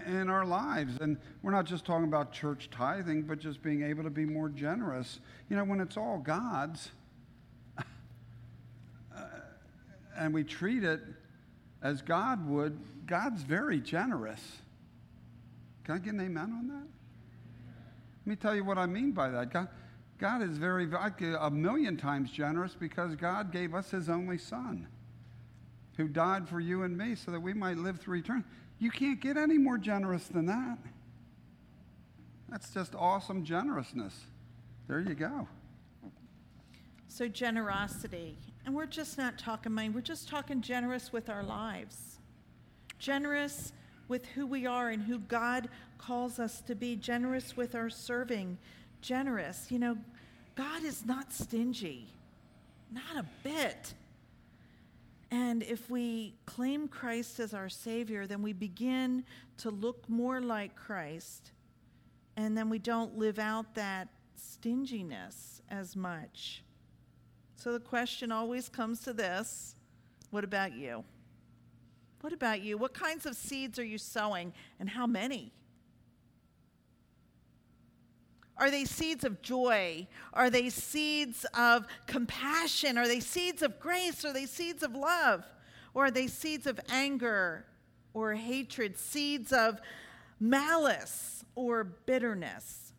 in 0.07 0.29
our 0.29 0.45
lives. 0.45 0.99
And 1.01 1.17
we're 1.43 1.53
not 1.53 1.65
just 1.65 1.87
talking 1.87 2.05
about 2.05 2.33
church 2.33 2.69
tithing, 2.71 3.23
but 3.23 3.39
just 3.39 3.63
being 3.63 3.83
able 3.83 4.03
to 4.05 4.11
be 4.11 4.27
more 4.27 4.51
generous. 4.51 5.21
You 5.49 5.57
know, 5.57 5.65
when 5.65 5.81
it's 5.81 5.97
all 5.97 6.19
God's, 6.19 6.91
uh, 7.79 7.83
and 10.19 10.35
we 10.35 10.45
treat 10.45 10.85
it 10.85 11.01
as 11.83 12.03
God 12.03 12.47
would, 12.47 12.79
God's 13.07 13.43
very 13.43 13.81
generous. 13.81 14.59
Can 15.91 15.99
I 15.99 16.05
get 16.05 16.15
an 16.15 16.21
amen 16.21 16.53
on 16.57 16.69
that? 16.69 16.87
Let 18.25 18.27
me 18.27 18.37
tell 18.37 18.55
you 18.55 18.65
what 18.65 18.79
I 18.79 18.87
mean 18.87 19.11
by 19.11 19.29
that. 19.29 19.53
God, 19.53 19.67
God 20.19 20.41
is 20.41 20.57
very, 20.57 20.89
a 21.37 21.51
million 21.51 21.97
times 21.97 22.31
generous 22.31 22.77
because 22.79 23.17
God 23.17 23.51
gave 23.51 23.75
us 23.75 23.91
his 23.91 24.09
only 24.09 24.39
son 24.39 24.87
who 25.97 26.07
died 26.07 26.49
for 26.49 26.61
you 26.61 26.85
and 26.85 26.97
me 26.97 27.17
so 27.17 27.33
that 27.33 27.41
we 27.41 27.53
might 27.53 27.77
live 27.77 27.99
through 27.99 28.19
eternity. 28.19 28.47
You 28.79 28.93
can't 28.93 29.21
get 29.21 29.37
any 29.37 29.59
more 29.59 29.79
generous 29.79 30.29
than 30.29 30.47
that. 30.47 30.79
That's 32.49 32.73
just 32.73 32.95
awesome 32.95 33.45
generousness. 33.45 34.15
There 34.87 35.01
you 35.01 35.17
go. 35.17 35.49
So, 37.09 37.27
generosity. 37.27 38.39
And 38.65 38.77
we're 38.77 38.87
just 38.87 39.19
not 39.19 39.41
talking 39.41 39.73
money, 39.73 39.89
we're 39.89 40.03
just 40.03 40.29
talking 40.29 40.61
generous 40.61 41.13
with 41.13 41.29
our 41.29 41.43
lives. 41.43 42.21
Generous 43.01 43.73
with 44.11 44.27
who 44.27 44.45
we 44.45 44.67
are 44.67 44.91
and 44.91 45.03
who 45.05 45.21
God 45.21 45.69
calls 45.97 46.39
us 46.39 46.61
to 46.63 46.75
be, 46.75 46.97
generous 46.97 47.57
with 47.57 47.75
our 47.75 47.89
serving, 47.89 48.59
generous. 49.01 49.69
You 49.71 49.79
know, 49.79 49.97
God 50.57 50.85
is 50.85 51.07
not 51.07 51.33
stingy, 51.33 52.09
not 52.93 53.17
a 53.17 53.25
bit. 53.43 53.95
And 55.31 55.63
if 55.63 55.89
we 55.89 56.35
claim 56.45 56.89
Christ 56.89 57.39
as 57.39 57.55
our 57.55 57.69
Savior, 57.69 58.27
then 58.27 58.43
we 58.43 58.53
begin 58.53 59.25
to 59.59 59.71
look 59.71 60.09
more 60.09 60.41
like 60.41 60.75
Christ. 60.75 61.53
And 62.37 62.59
then 62.59 62.69
we 62.69 62.81
don't 62.81 63.17
live 63.17 63.39
out 63.39 63.75
that 63.77 64.09
stinginess 64.35 65.63
as 65.71 65.95
much. 65.95 66.65
So 67.55 67.73
the 67.73 67.81
question 67.81 68.33
always 68.33 68.69
comes 68.69 69.01
to 69.03 69.13
this 69.13 69.77
what 70.31 70.45
about 70.45 70.73
you? 70.73 71.05
What 72.21 72.33
about 72.33 72.61
you? 72.61 72.77
What 72.77 72.95
kinds 72.95 73.27
of 73.27 73.35
seeds 73.35 73.79
are 73.79 73.85
you 73.85 73.99
sowing 73.99 74.53
and 74.79 74.89
how 74.91 75.07
many? 75.07 75.53
Are 78.61 78.71
they 78.71 78.85
seeds 78.85 79.25
of 79.25 79.41
joy? 79.41 80.07
Are 80.35 80.51
they 80.51 80.69
seeds 80.69 81.47
of 81.55 81.87
compassion? 82.07 82.99
Are 82.99 83.09
they 83.09 83.21
seeds 83.21 83.63
of 83.63 83.81
grace? 83.81 84.23
Are 84.25 84.35
they 84.35 84.45
seeds 84.45 84.83
of 84.83 84.95
love? 84.95 85.45
Or 85.95 86.07
are 86.07 86.11
they 86.11 86.27
seeds 86.27 86.67
of 86.67 86.79
anger 86.91 87.65
or 88.13 88.35
hatred? 88.35 88.99
Seeds 88.99 89.51
of 89.51 89.81
malice 90.39 91.43
or 91.55 91.85
bitterness? 91.85 92.93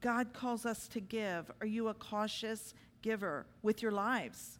God 0.00 0.32
calls 0.32 0.64
us 0.64 0.86
to 0.88 1.00
give. 1.00 1.50
Are 1.60 1.66
you 1.66 1.88
a 1.88 1.94
cautious 1.94 2.72
giver 3.02 3.46
with 3.62 3.82
your 3.82 3.90
lives? 3.90 4.57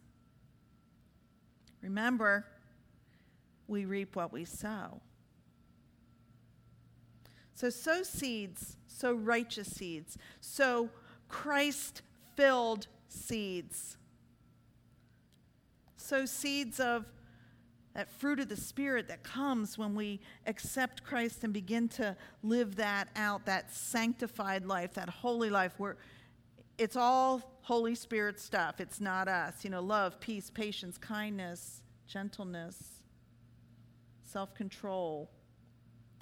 Remember, 1.82 2.46
we 3.66 3.84
reap 3.84 4.16
what 4.16 4.32
we 4.32 4.44
sow. 4.44 5.00
So, 7.54 7.70
sow 7.70 8.02
seeds, 8.02 8.76
sow 8.86 9.14
righteous 9.14 9.68
seeds, 9.68 10.16
sow 10.40 10.90
Christ 11.28 12.02
filled 12.36 12.86
seeds. 13.08 13.96
sow 15.96 16.24
seeds 16.24 16.78
of 16.78 17.04
that 17.94 18.08
fruit 18.08 18.38
of 18.38 18.48
the 18.48 18.56
Spirit 18.56 19.08
that 19.08 19.24
comes 19.24 19.76
when 19.76 19.94
we 19.94 20.20
accept 20.46 21.02
Christ 21.02 21.42
and 21.42 21.52
begin 21.52 21.88
to 21.88 22.16
live 22.44 22.76
that 22.76 23.08
out, 23.16 23.44
that 23.46 23.74
sanctified 23.74 24.64
life, 24.64 24.94
that 24.94 25.08
holy 25.08 25.50
life, 25.50 25.72
where 25.78 25.96
it's 26.78 26.96
all 26.96 27.58
Holy 27.62 27.94
Spirit 27.94 28.40
stuff. 28.40 28.80
It's 28.80 29.00
not 29.00 29.28
us. 29.28 29.64
You 29.64 29.70
know, 29.70 29.82
love, 29.82 30.20
peace, 30.20 30.50
patience, 30.50 30.96
kindness, 30.96 31.82
gentleness, 32.06 33.02
self 34.22 34.54
control. 34.54 35.30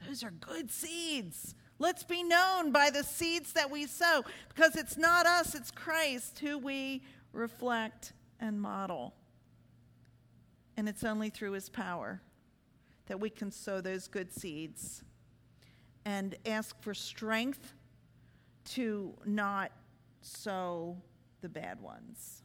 Those 0.07 0.25
are 0.25 0.31
good 0.31 0.71
seeds. 0.71 1.55
Let's 1.79 2.03
be 2.03 2.23
known 2.23 2.73
by 2.73 2.91
the 2.91 3.05
seeds 3.05 3.53
that 3.53 3.71
we 3.71 3.87
sow 3.87 4.25
because 4.49 4.77
it's 4.77 4.97
not 4.97 5.27
us, 5.27 5.55
it's 5.55 5.71
Christ 5.71 6.39
who 6.39 6.59
we 6.59 7.03
reflect 7.33 8.15
and 8.41 8.61
model. 8.61 9.15
And 10.77 10.89
it's 10.89 11.05
only 11.05 11.29
through 11.31 11.53
his 11.53 11.69
power 11.69 12.21
that 13.07 13.21
we 13.21 13.31
can 13.31 13.51
sow 13.51 13.81
those 13.81 14.09
good 14.09 14.33
seeds 14.33 15.03
and 16.05 16.35
ask 16.47 16.81
for 16.83 16.95
strength 16.95 17.75
to 18.65 19.15
not 19.25 19.71
sow 20.27 20.97
the 21.41 21.49
bad 21.49 21.81
ones. 21.81 22.43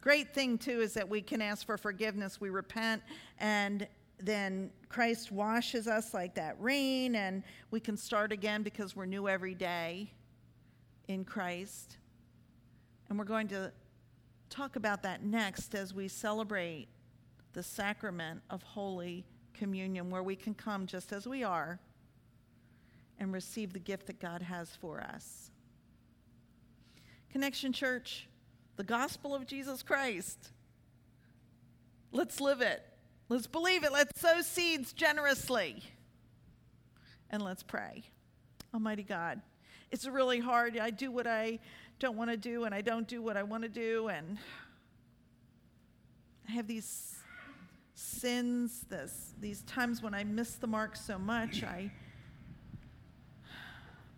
Great 0.00 0.34
thing, 0.34 0.58
too, 0.58 0.80
is 0.80 0.94
that 0.94 1.08
we 1.08 1.22
can 1.22 1.40
ask 1.40 1.64
for 1.64 1.78
forgiveness. 1.78 2.40
We 2.40 2.50
repent, 2.50 3.02
and 3.38 3.86
then 4.18 4.70
Christ 4.88 5.32
washes 5.32 5.88
us 5.88 6.12
like 6.12 6.34
that 6.34 6.56
rain, 6.60 7.16
and 7.16 7.42
we 7.70 7.80
can 7.80 7.96
start 7.96 8.30
again 8.32 8.62
because 8.62 8.94
we're 8.94 9.06
new 9.06 9.28
every 9.28 9.54
day 9.54 10.12
in 11.08 11.24
Christ. 11.24 11.96
And 13.08 13.18
we're 13.18 13.24
going 13.24 13.48
to 13.48 13.72
talk 14.50 14.76
about 14.76 15.02
that 15.02 15.24
next 15.24 15.74
as 15.74 15.94
we 15.94 16.08
celebrate 16.08 16.88
the 17.54 17.62
sacrament 17.62 18.42
of 18.50 18.62
Holy 18.62 19.24
Communion, 19.52 20.10
where 20.10 20.22
we 20.22 20.36
can 20.36 20.54
come 20.54 20.86
just 20.86 21.12
as 21.12 21.26
we 21.26 21.44
are 21.44 21.80
and 23.18 23.32
receive 23.32 23.72
the 23.72 23.78
gift 23.78 24.06
that 24.06 24.20
God 24.20 24.42
has 24.42 24.76
for 24.76 25.00
us. 25.00 25.50
Connection 27.34 27.72
Church, 27.72 28.28
the 28.76 28.84
gospel 28.84 29.34
of 29.34 29.44
Jesus 29.44 29.82
Christ. 29.82 30.52
Let's 32.12 32.40
live 32.40 32.60
it. 32.60 32.80
Let's 33.28 33.48
believe 33.48 33.82
it. 33.82 33.90
Let's 33.90 34.20
sow 34.20 34.40
seeds 34.40 34.92
generously. 34.92 35.82
And 37.30 37.42
let's 37.42 37.64
pray. 37.64 38.04
Almighty 38.72 39.02
God, 39.02 39.40
it's 39.90 40.06
really 40.06 40.38
hard. 40.38 40.78
I 40.78 40.90
do 40.90 41.10
what 41.10 41.26
I 41.26 41.58
don't 41.98 42.16
want 42.16 42.30
to 42.30 42.36
do, 42.36 42.66
and 42.66 42.72
I 42.72 42.82
don't 42.82 43.08
do 43.08 43.20
what 43.20 43.36
I 43.36 43.42
want 43.42 43.64
to 43.64 43.68
do, 43.68 44.06
and 44.06 44.38
I 46.48 46.52
have 46.52 46.68
these 46.68 47.16
sins, 47.96 48.84
this, 48.88 49.34
these 49.40 49.62
times 49.62 50.00
when 50.00 50.14
I 50.14 50.22
miss 50.22 50.54
the 50.54 50.68
mark 50.68 50.94
so 50.94 51.18
much. 51.18 51.64
I, 51.64 51.90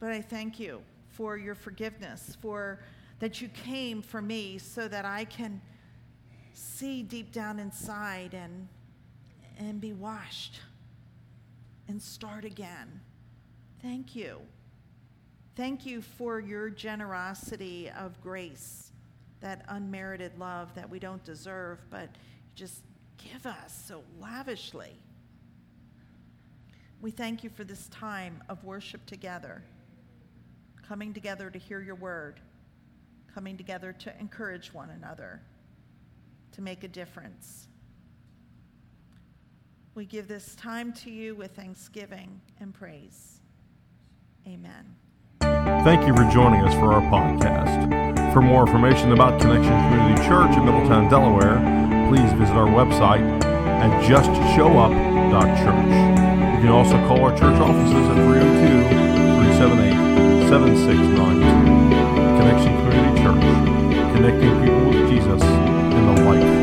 but 0.00 0.12
I 0.12 0.20
thank 0.20 0.61
you 0.61 0.83
for 1.09 1.38
your 1.38 1.55
forgiveness, 1.55 2.37
for 2.42 2.81
that 3.18 3.40
you 3.40 3.48
came 3.48 4.02
for 4.02 4.20
me 4.20 4.59
so 4.59 4.88
that 4.88 5.05
I 5.05 5.24
can 5.24 5.61
see 6.52 7.02
deep 7.02 7.33
down 7.33 7.59
inside 7.59 8.35
and, 8.35 8.68
and 9.59 9.81
be 9.81 9.92
washed 9.92 10.61
and 11.88 12.00
start 12.00 12.44
again. 12.44 13.00
Thank 13.83 14.16
you. 14.16 14.40
Thank 15.55 15.87
you 15.87 16.02
for 16.02 16.40
your 16.40 16.68
generosity 16.68 17.90
of 17.98 18.20
grace, 18.20 18.92
that 19.40 19.64
unmerited 19.68 20.38
love 20.38 20.74
that 20.74 20.88
we 20.88 20.98
don't 20.98 21.24
deserve, 21.24 21.79
but 21.88 22.11
you 22.11 22.50
just 22.55 22.83
give 23.16 23.46
us 23.46 23.85
so 23.87 24.02
lavishly. 24.20 24.98
We 27.00 27.11
thank 27.11 27.44
you 27.44 27.50
for 27.50 27.64
this 27.64 27.88
time 27.88 28.42
of 28.48 28.64
worship 28.64 29.05
together, 29.07 29.62
coming 30.87 31.14
together 31.14 31.50
to 31.50 31.59
hear 31.59 31.81
your 31.81 31.94
word, 31.94 32.40
coming 33.37 33.59
together 33.59 33.92
to 33.92 34.18
encourage 34.18 34.72
one 34.72 34.88
another, 34.88 35.42
to 36.53 36.62
make 36.62 36.85
a 36.85 36.88
difference. 36.88 37.68
We 39.94 40.07
give 40.07 40.27
this 40.27 40.55
time 40.55 40.94
to 41.05 41.11
you 41.11 41.35
with 41.35 41.55
thanksgiving 41.55 42.40
and 42.61 42.72
praise. 42.72 43.42
Amen. 44.46 44.96
Thank 45.40 46.07
you 46.07 46.16
for 46.16 46.25
joining 46.33 46.62
us 46.62 46.72
for 46.77 46.94
our 46.94 47.03
podcast. 47.12 48.33
For 48.33 48.40
more 48.40 48.66
information 48.66 49.12
about 49.12 49.38
Connection 49.38 49.70
Community 49.70 50.27
Church 50.27 50.57
in 50.57 50.64
Middletown, 50.64 51.11
Delaware, 51.11 51.59
please 52.09 52.33
visit 52.40 52.55
our 52.55 52.68
website 52.68 53.20
at 53.44 54.03
justshowup.church. 54.09 55.87
You 56.55 56.61
can 56.62 56.68
also 56.70 56.96
call 57.07 57.20
our 57.20 57.37
church 57.37 57.61
offices 57.61 58.09
at 58.09 58.14
302 58.14 58.88
378 59.59 60.49
7692. 60.49 61.75
Church, 63.26 63.42
connecting 64.14 64.52
people 64.60 64.88
with 64.88 65.08
Jesus 65.10 65.42
and 65.42 66.16
the 66.16 66.22
life. 66.22 66.55